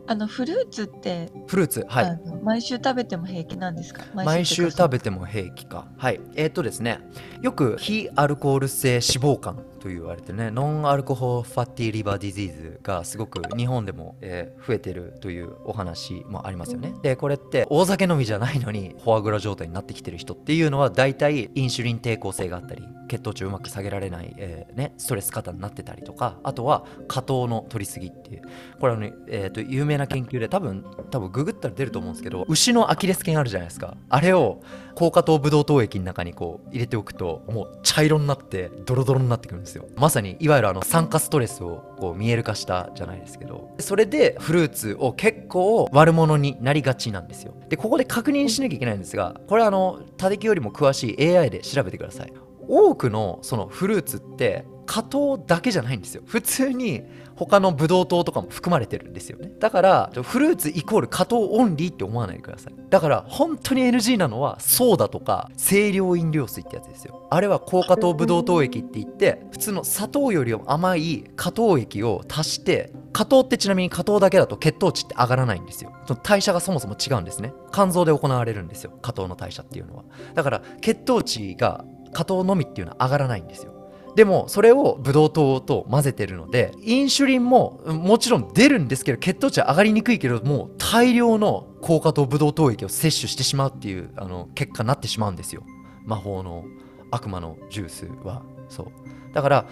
[0.07, 1.87] あのフルーツって、フルーツ。
[1.89, 2.21] はい。
[2.43, 4.05] 毎週食べても平気なんですか？
[4.15, 5.27] 毎週食べても。
[5.27, 5.87] 平気か。
[5.97, 6.21] はい。
[6.37, 7.01] えっ、とですね。
[7.43, 16.95] よく非アルコール性脂肪肝と言われてるね non-alcohol fatty liver disease がすごく日本でも、えー増えてるというお話もありますよね。
[17.03, 28.43] でこれって大酒飲みじゃないのにフォアグラ状態になってきてる人っていうのは大体インシュリン抵抗性があったり血糖値をうまく下げられない、えーね、ストレス過多になってたりとかあとは果糖の取りすぎっていう。
[28.79, 33.97] これはね、えー、と有名な研究で多分多分ググったら出ると思うんですけど牛のアキレス腱あるじゃないですか。
[34.09, 34.61] あれを
[34.95, 39.87] 高架糖ブドウ糖液の中にこう入れておくともう茶色になってドロドロになってくるんですよ。
[39.97, 43.71] まさにいわゆるあの酸化ストレスをこう見える化したじゃないですけど。
[43.79, 47.55] それでフルーツを結構悪者になりがちなんですよ。
[47.69, 52.33] でここで確認しなきゃいけないんですがこれはあの他敵よりも詳しい AI で調べてください。
[52.69, 56.23] 多くのそのフルーツって果糖だけじゃないんですよ。
[56.27, 57.03] 普通に
[57.35, 59.51] 他のブドウ糖とかも含まれてるんですよね。
[59.59, 62.75] だからフルーツイコール果糖オンリーって思わないでください。
[62.91, 67.27] だから本当に NG なのはソーダとか清涼飲料水ってやつですよ。
[67.31, 75.93] あれは高果糖ブドウ糖液って言って普通の砂糖よりも甘い果糖液を足して果糖ってちなみに果糖だけだと血糖値って上がらないんですよ。
[76.07, 77.53] その代謝がそもそも違うんですね。
[77.73, 78.93] 肝臓で行われるんですよ。
[79.03, 80.05] 果糖の代謝っていうのは。
[80.35, 83.73] だから血糖値が果糖のみっていうのは上がらないんですよ。
[84.15, 95.63] でもそれをブドウ糖と混ぜてるのでインシュリンもうんもちろん出るんですけど血糖値は上がりにくいけどもう大量の高果糖ブドウ糖液を摂取してしまうっていうあの結果になってしまうんですよ。
[96.05, 96.65] 魔法の
[97.11, 98.43] 悪魔のジュースは。
[98.69, 98.87] そう。
[99.33, 99.67] だから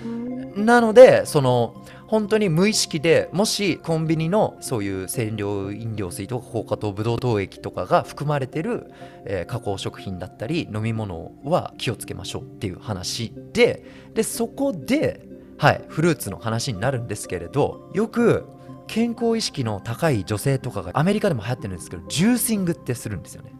[0.56, 8.90] なのでその本当に無意識でもしコンビニのそういう清涼飲料水とか高果糖ブドウ糖液とかが含まれてる、
[9.26, 13.84] えー加工食品だったり飲み物は気をつけましょうっていう話で
[14.14, 15.24] でそこで
[15.56, 18.44] はいフルーツの話になるんですけれどよく
[18.88, 23.52] 健康意識の高い女性とかがアメリカでも流行ってるんですけどジューシングってするんですよね。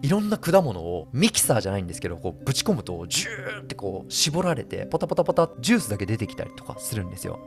[0.00, 7.40] いろんな果物をミキサーじゃないんですけどこうぶち込むとジューってこう絞られてポタポタポタジュースだけ出てきたりとかするんですよ。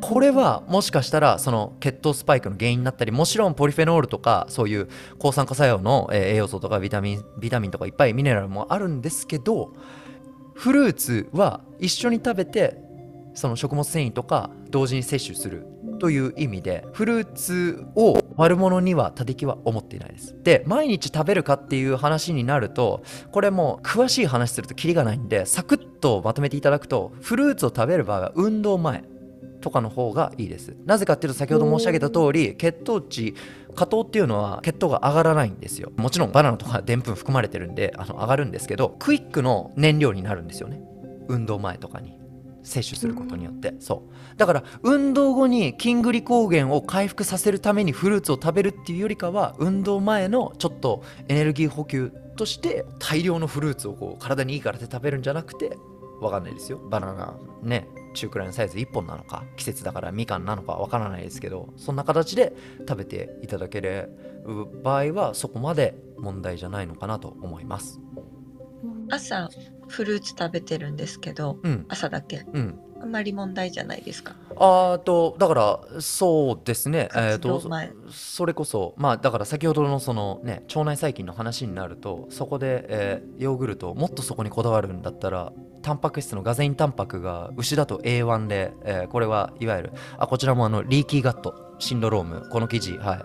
[0.00, 4.88] これはもしかしたらその血糖スパイクの原因になったりもちろんポリフェノールとかそういう
[5.18, 9.74] 抗酸化作用の、栄養素とかビタミンビタミンとかいっぱいミネラルもあるんですけど
[10.54, 12.76] フルーツは一緒に食べて
[13.34, 15.64] その食物繊維とか同時に摂取する
[16.00, 20.34] という意味でフルーツを悪者には他力は思っていないです。
[20.42, 29.04] で毎日食べるかっていう話になるとこれも詳しい話するとキリがないんでサクッとまとめていただくとフルーツを食べる場合は運動前
[29.68, 30.74] とかの方がいいです。
[30.86, 33.34] なぜかっていうと先ほど申し上げた通り血糖値
[33.74, 35.92] 果糖っていうのは血糖が上がらないんですよ。
[35.96, 40.80] もちろんバナナとかでんぷん含まれてるんであの上がるんですけどクイックの燃料になるんですよね。
[41.28, 42.16] 運動前とかに。
[42.64, 43.74] 摂取することによって。
[43.78, 44.36] そう。
[44.38, 55.78] だから運動後に筋グリコーゲンを回復させるためにフルーツを食べるっていうよりかは運動前のちょっとエネルギー補給として大量のフルーツをこう体にいいからって食べるんじゃなくて
[56.20, 56.78] わかんないですよ。
[56.78, 57.88] バナナね
[58.18, 62.52] 中くらいのサイズ1本なのか季節だからみかんなのかわからないですけどそんな形で
[62.88, 64.10] 食べていただける
[64.82, 68.00] 場合はそこまで問題じゃないのかなと思います。
[69.10, 69.48] 朝
[69.88, 71.86] フルーツ食べてるんですけどうん。
[71.88, 72.44] 朝だけ。
[72.52, 72.78] うん。
[73.00, 74.34] あんまり問題じゃないですか？
[74.56, 77.08] あーとだからそうですね。
[77.14, 77.92] えーと活動前。
[78.10, 85.52] それこそまあだから先ほどのそのね腸内細菌の話になるとそこで、えーヨーグルトもっとそこにこだわるんだったら
[85.82, 93.22] タンパク質のカゼインタンパクが牛だと A1 で、えーこれはいわゆるあこちらもあの leaky gut syndrome この記事はい。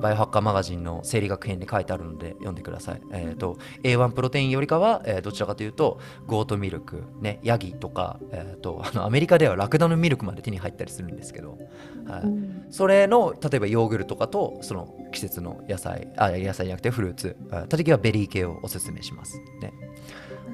[0.00, 3.02] バイオハッカーマガジンの生理学編に書いてあるので読んでください。
[3.12, 11.58] えっ、と A1 プロテインよりかは、えーどちらかというと goat milk ねヤギとかえっ、とあのアメリカではラクダのミルクまで手に入ったりするんですけど、
[12.06, 12.22] はい、
[12.70, 19.38] それの例えばヨーグルトとかとその季節の野菜あ野菜じゃなくてフルーツあた時はベリー系をおすすめします。
[19.60, 19.72] ね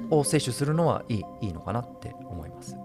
[0.09, 2.77] を摂取するのはいいいいのかなって思います。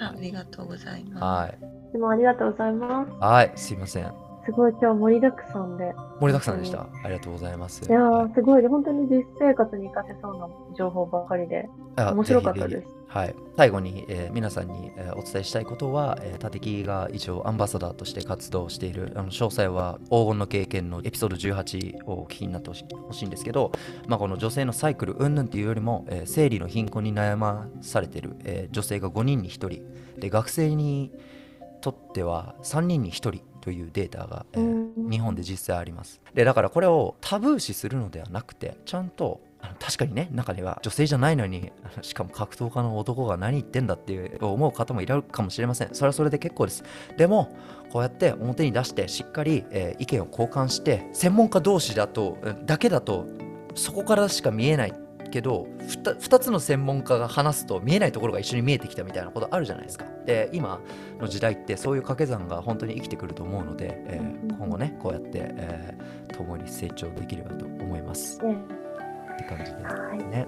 [0.00, 1.24] あありがとうございます。
[1.24, 1.92] はい。
[1.92, 3.12] でもありがとうございます。
[3.20, 5.92] はいすいませんすごい今日盛りだくさんで。
[6.20, 6.86] 盛りだくさんでした。
[7.04, 7.84] ありがとうございます。
[7.86, 8.66] いやー、すごい。
[8.66, 12.88] 本当に実生活に活かせそうな情報ばかりで、あ面白かったです。
[13.08, 22.74] はい、最後に、えー皆さんに、えーお伝えしたいことは、えー、立木が一応アンバサダーとして活動しているあの詳細は黄金の経験のエピソード18をお聞きになってほ
[23.12, 23.72] しいんですけど、
[24.06, 29.82] まあ、この女性のサイクル云々っていうよりも、えー生理の貧困に悩まされている、えー女性が5人に1人。
[30.20, 31.12] で学生に
[31.80, 34.60] とっては3人に1人というデータが、えー
[34.96, 35.10] うん。
[35.10, 36.20] 日本で実際あります。
[36.34, 45.94] でだからこれをタブー視するのではなくてちゃんとあの確かにね中には女性じゃないのに しかも格闘家の男が何言ってんだっていう思う方もいるかもしれません。
[45.94, 46.84] それはそれで結構です。
[47.16, 47.56] でも
[47.90, 53.26] こうやって表に出してしっかり、えー意見を交換して専門家同士だとうんだけだと
[53.74, 54.92] そこからしか見えない
[55.30, 60.06] けど 2, つの専門家が話すと見えないところが一緒に見えてきたみたいなことあるじゃないですか。
[60.26, 60.80] で今
[61.18, 68.44] の時代ってそういう掛け算が本当に生きてくると思うので、えー、今後ねこうやって、えー、共に成長できればと思います。
[68.44, 68.56] ね、
[69.34, 69.78] って感じで
[70.28, 70.46] ね。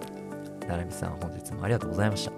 [0.69, 2.33] ななみさん本日もありがとうございました。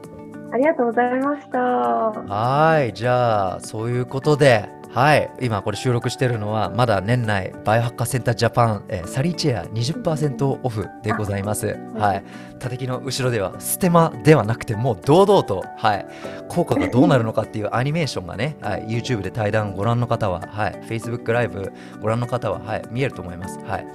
[0.53, 1.59] ありがとうございました。
[1.59, 5.31] はいじゃあそういうことではい。
[5.41, 12.25] 今これ収録してるのはまだ年内バイオハッカーセンタージャパン、えー、サリーチェア20%オフでございます、はい、
[12.59, 16.07] 叩きの後ろではステマではなくてもう堂々と、はい、
[16.49, 21.73] 効果がどうなるのかっていうアニメーションがね、はい、YouTube で対談ご覧の方は、はい、Facebook ライブ
[22.03, 23.87] ご覧の方は、はい、見えると思います、はい、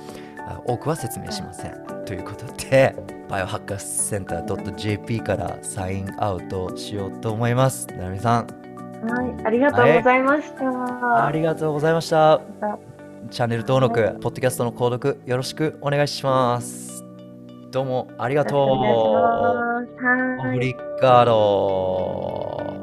[0.65, 1.75] 多くは説明しません。
[2.07, 2.95] ということで
[3.29, 7.85] バイオハッカーセンター .jp からサインアウトしようと思います。
[7.87, 8.47] なるみさん
[9.03, 10.65] はい、ありがとうございました。
[10.65, 12.41] はい、ありがとうございました。
[13.29, 17.03] チャンネル登録、はい、ポッドキャストの購読よろしくお願いします。
[17.71, 18.59] どうもありがとう。
[18.59, 22.76] オブリガード。